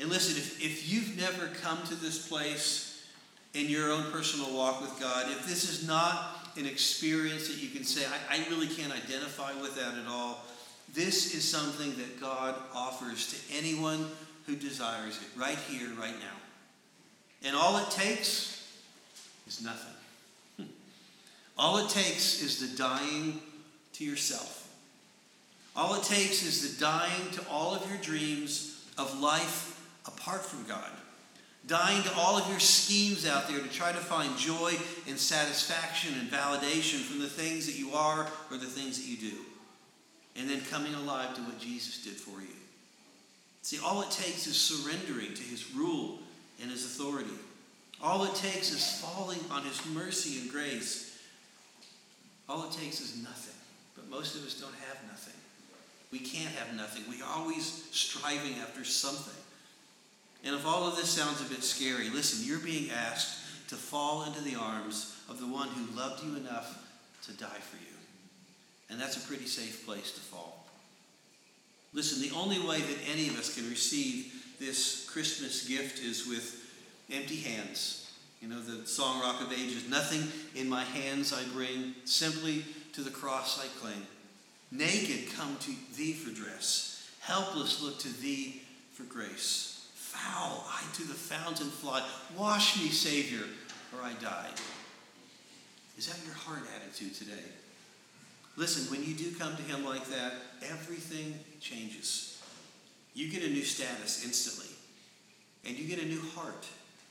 And 0.00 0.08
listen, 0.08 0.36
if, 0.36 0.62
if 0.62 0.92
you've 0.92 1.16
never 1.16 1.46
come 1.60 1.78
to 1.86 1.94
this 1.94 2.26
place 2.26 3.06
in 3.54 3.68
your 3.68 3.92
own 3.92 4.10
personal 4.10 4.52
walk 4.52 4.80
with 4.80 4.98
God, 4.98 5.30
if 5.30 5.46
this 5.46 5.70
is 5.70 5.86
not 5.86 6.43
an 6.56 6.66
experience 6.66 7.48
that 7.48 7.62
you 7.62 7.68
can 7.68 7.84
say, 7.84 8.06
I, 8.06 8.36
I 8.36 8.48
really 8.48 8.66
can't 8.66 8.92
identify 8.92 9.52
with 9.60 9.74
that 9.76 9.94
at 9.94 10.06
all. 10.08 10.44
This 10.92 11.34
is 11.34 11.48
something 11.48 11.96
that 11.96 12.20
God 12.20 12.54
offers 12.74 13.32
to 13.32 13.56
anyone 13.56 14.06
who 14.46 14.54
desires 14.54 15.18
it, 15.18 15.40
right 15.40 15.58
here, 15.68 15.88
right 15.98 16.14
now. 16.14 17.46
And 17.46 17.56
all 17.56 17.78
it 17.78 17.90
takes 17.90 18.66
is 19.46 19.62
nothing. 19.62 19.94
Hmm. 20.56 20.72
All 21.58 21.78
it 21.78 21.88
takes 21.88 22.42
is 22.42 22.60
the 22.60 22.76
dying 22.76 23.40
to 23.94 24.04
yourself. 24.04 24.60
All 25.76 25.94
it 25.94 26.04
takes 26.04 26.44
is 26.44 26.76
the 26.76 26.80
dying 26.80 27.30
to 27.32 27.44
all 27.50 27.74
of 27.74 27.88
your 27.88 27.98
dreams 27.98 28.86
of 28.96 29.20
life 29.20 29.80
apart 30.06 30.44
from 30.44 30.64
God 30.64 30.90
dying 31.66 32.02
to 32.02 32.12
all 32.14 32.36
of 32.36 32.48
your 32.48 32.60
schemes 32.60 33.26
out 33.26 33.48
there 33.48 33.58
to 33.58 33.68
try 33.68 33.90
to 33.90 33.98
find 33.98 34.36
joy 34.36 34.74
and 35.08 35.18
satisfaction 35.18 36.14
and 36.20 36.30
validation 36.30 37.00
from 37.00 37.20
the 37.20 37.28
things 37.28 37.66
that 37.66 37.78
you 37.78 37.92
are 37.92 38.26
or 38.50 38.56
the 38.56 38.66
things 38.66 38.98
that 38.98 39.08
you 39.08 39.16
do. 39.16 39.36
And 40.36 40.50
then 40.50 40.60
coming 40.70 40.94
alive 40.94 41.34
to 41.34 41.40
what 41.42 41.58
Jesus 41.58 42.02
did 42.02 42.14
for 42.14 42.40
you. 42.40 42.48
See, 43.62 43.78
all 43.82 44.02
it 44.02 44.10
takes 44.10 44.46
is 44.46 44.60
surrendering 44.60 45.32
to 45.32 45.42
his 45.42 45.74
rule 45.74 46.18
and 46.60 46.70
his 46.70 46.84
authority. 46.84 47.30
All 48.02 48.24
it 48.24 48.34
takes 48.34 48.72
is 48.72 49.00
falling 49.00 49.38
on 49.50 49.62
his 49.62 49.80
mercy 49.86 50.40
and 50.40 50.50
grace. 50.50 51.18
All 52.48 52.64
it 52.64 52.72
takes 52.72 53.00
is 53.00 53.22
nothing. 53.22 53.54
But 53.94 54.10
most 54.10 54.34
of 54.34 54.44
us 54.44 54.60
don't 54.60 54.74
have 54.74 54.98
nothing. 55.08 55.34
We 56.12 56.18
can't 56.18 56.54
have 56.56 56.76
nothing. 56.76 57.04
We're 57.08 57.24
always 57.24 57.88
striving 57.90 58.54
after 58.60 58.84
something. 58.84 59.43
And 60.44 60.54
if 60.54 60.66
all 60.66 60.86
of 60.86 60.96
this 60.96 61.08
sounds 61.08 61.40
a 61.40 61.44
bit 61.44 61.64
scary, 61.64 62.10
listen, 62.10 62.46
you're 62.46 62.58
being 62.58 62.90
asked 62.90 63.68
to 63.68 63.76
fall 63.76 64.24
into 64.24 64.42
the 64.42 64.56
arms 64.56 65.16
of 65.28 65.40
the 65.40 65.46
one 65.46 65.68
who 65.68 65.96
loved 65.96 66.22
you 66.22 66.36
enough 66.36 66.78
to 67.26 67.32
die 67.32 67.46
for 67.46 67.76
you. 67.76 67.96
And 68.90 69.00
that's 69.00 69.16
a 69.16 69.26
pretty 69.26 69.46
safe 69.46 69.86
place 69.86 70.12
to 70.12 70.20
fall. 70.20 70.66
Listen, 71.94 72.20
the 72.20 72.34
only 72.36 72.58
way 72.58 72.78
that 72.78 72.98
any 73.10 73.28
of 73.28 73.38
us 73.38 73.54
can 73.54 73.68
receive 73.70 74.54
this 74.60 75.08
Christmas 75.08 75.66
gift 75.66 76.04
is 76.04 76.26
with 76.26 76.62
empty 77.10 77.36
hands. 77.36 78.12
You 78.42 78.48
know, 78.48 78.60
the 78.60 78.86
song 78.86 79.20
Rock 79.20 79.40
of 79.40 79.50
Ages 79.50 79.88
nothing 79.88 80.28
in 80.60 80.68
my 80.68 80.84
hands 80.84 81.32
I 81.32 81.42
bring, 81.54 81.94
simply 82.04 82.64
to 82.92 83.00
the 83.00 83.10
cross 83.10 83.58
I 83.58 83.68
cling. 83.80 84.06
Naked 84.70 85.32
come 85.34 85.56
to 85.60 85.70
thee 85.96 86.12
for 86.12 86.34
dress, 86.34 87.08
helpless 87.20 87.80
look 87.82 87.98
to 88.00 88.20
thee 88.20 88.60
for 88.92 89.04
grace 89.04 89.73
foul, 90.14 90.64
I 90.68 90.82
to 90.94 91.02
the 91.02 91.14
fountain 91.14 91.68
fly. 91.68 92.02
Wash 92.36 92.80
me, 92.80 92.88
Savior, 92.88 93.44
or 93.92 94.02
I 94.02 94.12
die. 94.14 94.50
Is 95.98 96.06
that 96.06 96.24
your 96.24 96.34
heart 96.34 96.62
attitude 96.76 97.14
today? 97.14 97.44
Listen, 98.56 98.90
when 98.90 99.06
you 99.06 99.14
do 99.14 99.32
come 99.36 99.56
to 99.56 99.62
Him 99.62 99.84
like 99.84 100.06
that, 100.06 100.34
everything 100.70 101.38
changes. 101.60 102.42
You 103.14 103.30
get 103.30 103.42
a 103.42 103.48
new 103.48 103.62
status 103.62 104.24
instantly, 104.24 104.72
and 105.66 105.76
you 105.76 105.88
get 105.88 106.02
a 106.02 106.06
new 106.06 106.22
heart 106.34 106.66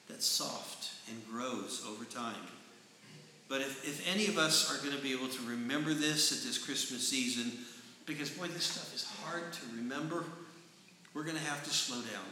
that's 0.10 0.26
soft 0.26 0.92
and 1.10 1.22
grows 1.30 1.86
over 1.90 2.06
time. 2.06 2.36
But 3.50 3.62
if, 3.62 3.88
if 3.88 4.10
any 4.10 4.28
of 4.28 4.38
us 4.38 4.72
are 4.72 4.84
going 4.84 4.96
to 4.96 5.04
be 5.04 5.14
able 5.14 5.28
to 5.28 5.42
remember 5.44 5.94
this 5.94 6.32
at 6.32 6.48
this 6.48 6.58
Christmas 6.58 7.08
season, 7.08 7.52
because 8.06 8.30
boy, 8.30 8.48
this 8.48 8.66
stuff 8.66 8.94
is 8.96 9.06
hard 9.24 9.54
to 9.54 9.62
remember, 9.76 10.24
we're 11.14 11.24
going 11.24 11.38
to 11.38 11.44
have 11.44 11.64
to 11.64 11.70
slow 11.70 12.02
down. 12.02 12.26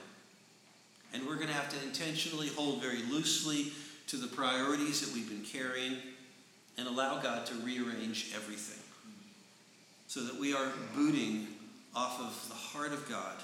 And 1.13 1.25
we're 1.27 1.35
going 1.35 1.47
to 1.47 1.53
have 1.53 1.69
to 1.69 1.85
intentionally 1.85 2.47
hold 2.47 2.81
very 2.81 3.03
loosely 3.03 3.73
to 4.07 4.17
the 4.17 4.27
priorities 4.27 5.01
that 5.01 5.13
we've 5.13 5.29
been 5.29 5.43
carrying 5.43 5.97
and 6.77 6.87
allow 6.87 7.21
God 7.21 7.45
to 7.47 7.53
rearrange 7.55 8.31
everything 8.35 8.79
so 10.07 10.21
that 10.21 10.39
we 10.39 10.53
are 10.53 10.67
booting 10.95 11.47
off 11.95 12.19
of 12.19 12.49
the 12.49 12.55
heart 12.55 12.93
of 12.93 13.07
God 13.09 13.35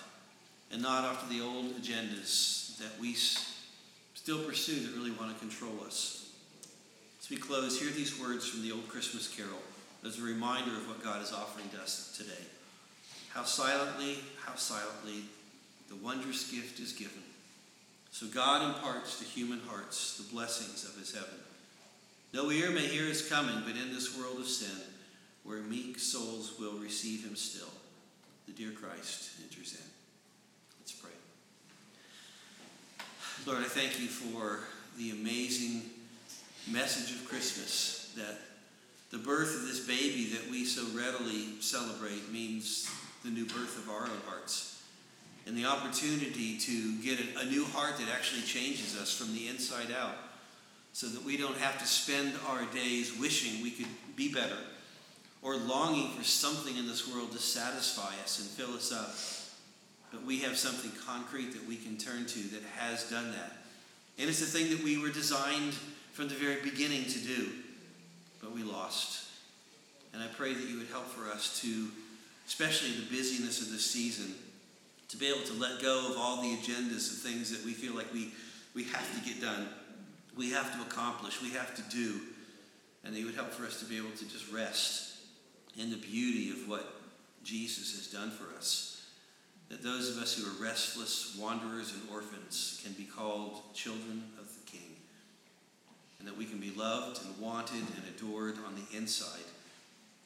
and 0.71 0.81
not 0.81 1.05
off 1.05 1.23
of 1.23 1.29
the 1.29 1.41
old 1.41 1.73
agendas 1.81 2.77
that 2.77 2.99
we 2.99 3.13
still 3.13 4.43
pursue 4.43 4.79
that 4.81 4.97
really 4.97 5.11
want 5.11 5.33
to 5.33 5.39
control 5.39 5.73
us. 5.85 6.29
As 7.21 7.29
we 7.29 7.37
close, 7.37 7.79
hear 7.79 7.91
these 7.91 8.19
words 8.19 8.47
from 8.47 8.61
the 8.61 8.71
old 8.71 8.87
Christmas 8.87 9.33
carol 9.33 9.61
as 10.05 10.19
a 10.19 10.21
reminder 10.21 10.71
of 10.71 10.87
what 10.87 11.03
God 11.03 11.21
is 11.21 11.31
offering 11.31 11.69
to 11.69 11.81
us 11.81 12.15
today. 12.17 12.43
How 13.33 13.43
silently, 13.43 14.17
how 14.45 14.55
silently 14.55 15.23
the 15.89 15.95
wondrous 15.95 16.49
gift 16.51 16.79
is 16.79 16.91
given. 16.91 17.23
So 18.17 18.25
God 18.25 18.65
imparts 18.65 19.19
to 19.19 19.25
human 19.25 19.59
hearts 19.69 20.17
the 20.17 20.33
blessings 20.33 20.83
of 20.83 20.99
his 20.99 21.13
heaven. 21.13 21.37
No 22.33 22.49
ear 22.49 22.71
may 22.71 22.87
hear 22.87 23.05
his 23.05 23.29
coming, 23.29 23.61
but 23.63 23.75
in 23.75 23.93
this 23.93 24.17
world 24.17 24.39
of 24.39 24.47
sin, 24.47 24.75
where 25.43 25.59
meek 25.59 25.99
souls 25.99 26.55
will 26.59 26.79
receive 26.79 27.23
him 27.23 27.35
still, 27.35 27.69
the 28.47 28.53
dear 28.53 28.71
Christ 28.71 29.33
enters 29.43 29.73
in. 29.73 29.85
Let's 30.79 30.93
pray. 30.93 31.11
Lord, 33.45 33.61
I 33.61 33.67
thank 33.67 33.99
you 33.99 34.07
for 34.07 34.61
the 34.97 35.11
amazing 35.11 35.83
message 36.71 37.15
of 37.15 37.29
Christmas 37.29 38.11
that 38.17 38.39
the 39.11 39.23
birth 39.23 39.53
of 39.57 39.67
this 39.67 39.85
baby 39.85 40.31
that 40.33 40.49
we 40.49 40.65
so 40.65 40.87
readily 40.97 41.61
celebrate 41.61 42.31
means 42.31 42.89
the 43.23 43.29
new 43.29 43.45
birth 43.45 43.77
of 43.77 43.91
our 43.91 44.05
own 44.05 44.21
hearts 44.25 44.76
and 45.47 45.57
the 45.57 45.65
opportunity 45.65 46.57
to 46.57 46.97
get 47.01 47.19
a, 47.41 47.45
new 47.45 47.63
heart 47.65 47.97
that 47.97 48.09
actually 48.13 48.41
changes 48.41 48.99
us 48.99 49.17
from 49.17 49.33
the 49.33 49.47
inside 49.47 49.87
out 49.97 50.15
so 50.91 51.07
that 51.07 51.23
we 51.23 51.37
don't 51.37 51.57
have 51.57 51.79
to 51.79 51.85
spend 51.87 52.33
our 52.49 52.65
days 52.73 53.17
wishing 53.17 53.63
we 53.63 53.71
could 53.71 53.87
be 54.17 54.31
better 54.31 54.57
or 55.41 55.55
longing 55.55 56.11
for 56.11 56.23
something 56.23 56.75
in 56.75 56.85
this 56.85 57.11
world 57.13 57.31
to 57.31 57.37
satisfy 57.37 58.11
us 58.23 58.39
and 58.39 58.49
fill 58.49 58.75
us 58.75 58.91
up. 58.91 59.15
But 60.11 60.27
we 60.27 60.39
have 60.39 60.57
something 60.57 60.91
concrete 61.05 61.53
that 61.53 61.65
we 61.65 61.77
can 61.77 61.97
turn 61.97 62.25
to 62.25 62.39
that 62.39 62.63
has 62.77 63.09
done 63.09 63.31
that. 63.31 63.53
And 64.19 64.29
it's 64.29 64.39
the 64.39 64.45
thing 64.45 64.69
that 64.71 64.83
we 64.83 64.97
were 64.97 65.09
designed 65.09 65.73
from 66.11 66.27
the 66.27 66.35
very 66.35 66.61
beginning 66.61 67.05
to 67.05 67.19
do, 67.19 67.49
but 68.41 68.51
we 68.51 68.63
lost. 68.63 69.29
And 70.13 70.21
I 70.21 70.27
pray 70.27 70.53
that 70.53 70.67
you 70.67 70.77
would 70.79 70.87
help 70.87 71.05
for 71.05 71.29
us 71.31 71.61
to, 71.61 71.87
especially 72.47 72.91
the 72.91 73.15
busyness 73.15 73.61
of 73.61 73.71
this 73.71 73.85
season, 73.85 74.33
to 75.09 75.17
be 75.17 75.27
able 75.27 75.45
to 75.45 75.53
let 75.53 75.81
go 75.81 76.11
of 76.11 76.17
all 76.17 76.41
the 76.41 76.55
agendas 76.55 77.09
and 77.11 77.17
things 77.19 77.51
that 77.51 77.65
we 77.65 77.71
feel 77.71 77.95
like 77.95 78.11
we, 78.13 78.29
we 78.73 78.83
have 78.85 79.13
to 79.15 79.29
get 79.29 79.41
done, 79.41 79.67
we 80.35 80.51
have 80.51 80.73
to 80.75 80.81
accomplish, 80.81 81.41
we 81.41 81.51
have 81.51 81.73
to 81.75 81.81
do. 81.95 82.19
And 83.03 83.15
they 83.15 83.23
would 83.23 83.35
help 83.35 83.51
for 83.51 83.65
us 83.65 83.79
to 83.79 83.85
be 83.85 83.97
able 83.97 84.11
to 84.17 84.25
just 84.27 84.51
rest 84.51 85.15
in 85.77 85.91
the 85.91 85.97
beauty 85.97 86.49
of 86.49 86.67
what 86.67 86.93
Jesus 87.43 87.95
has 87.95 88.07
done 88.07 88.31
for 88.31 88.53
us. 88.57 89.05
that 89.69 89.83
those 89.83 90.09
of 90.15 90.21
us 90.21 90.33
who 90.35 90.47
are 90.47 90.63
restless, 90.63 91.37
wanderers, 91.39 91.93
and 91.93 92.01
orphans 92.11 92.81
can 92.83 92.93
be 92.93 93.03
called 93.03 93.61
children 93.73 94.23
of 94.39 94.47
the 94.47 94.71
King, 94.71 94.95
and 96.19 96.27
that 96.27 96.37
we 96.37 96.45
can 96.45 96.59
be 96.59 96.71
loved 96.71 97.21
and 97.23 97.37
wanted 97.39 97.75
and 97.95 98.03
adored 98.15 98.55
on 98.65 98.75
the 98.75 98.97
inside 98.97 99.45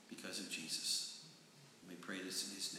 because 0.09 0.39
of 0.39 0.49
Jesus. 0.49 1.23
We 1.89 1.95
pray 1.95 2.17
this 2.23 2.47
in 2.47 2.55
his. 2.55 2.70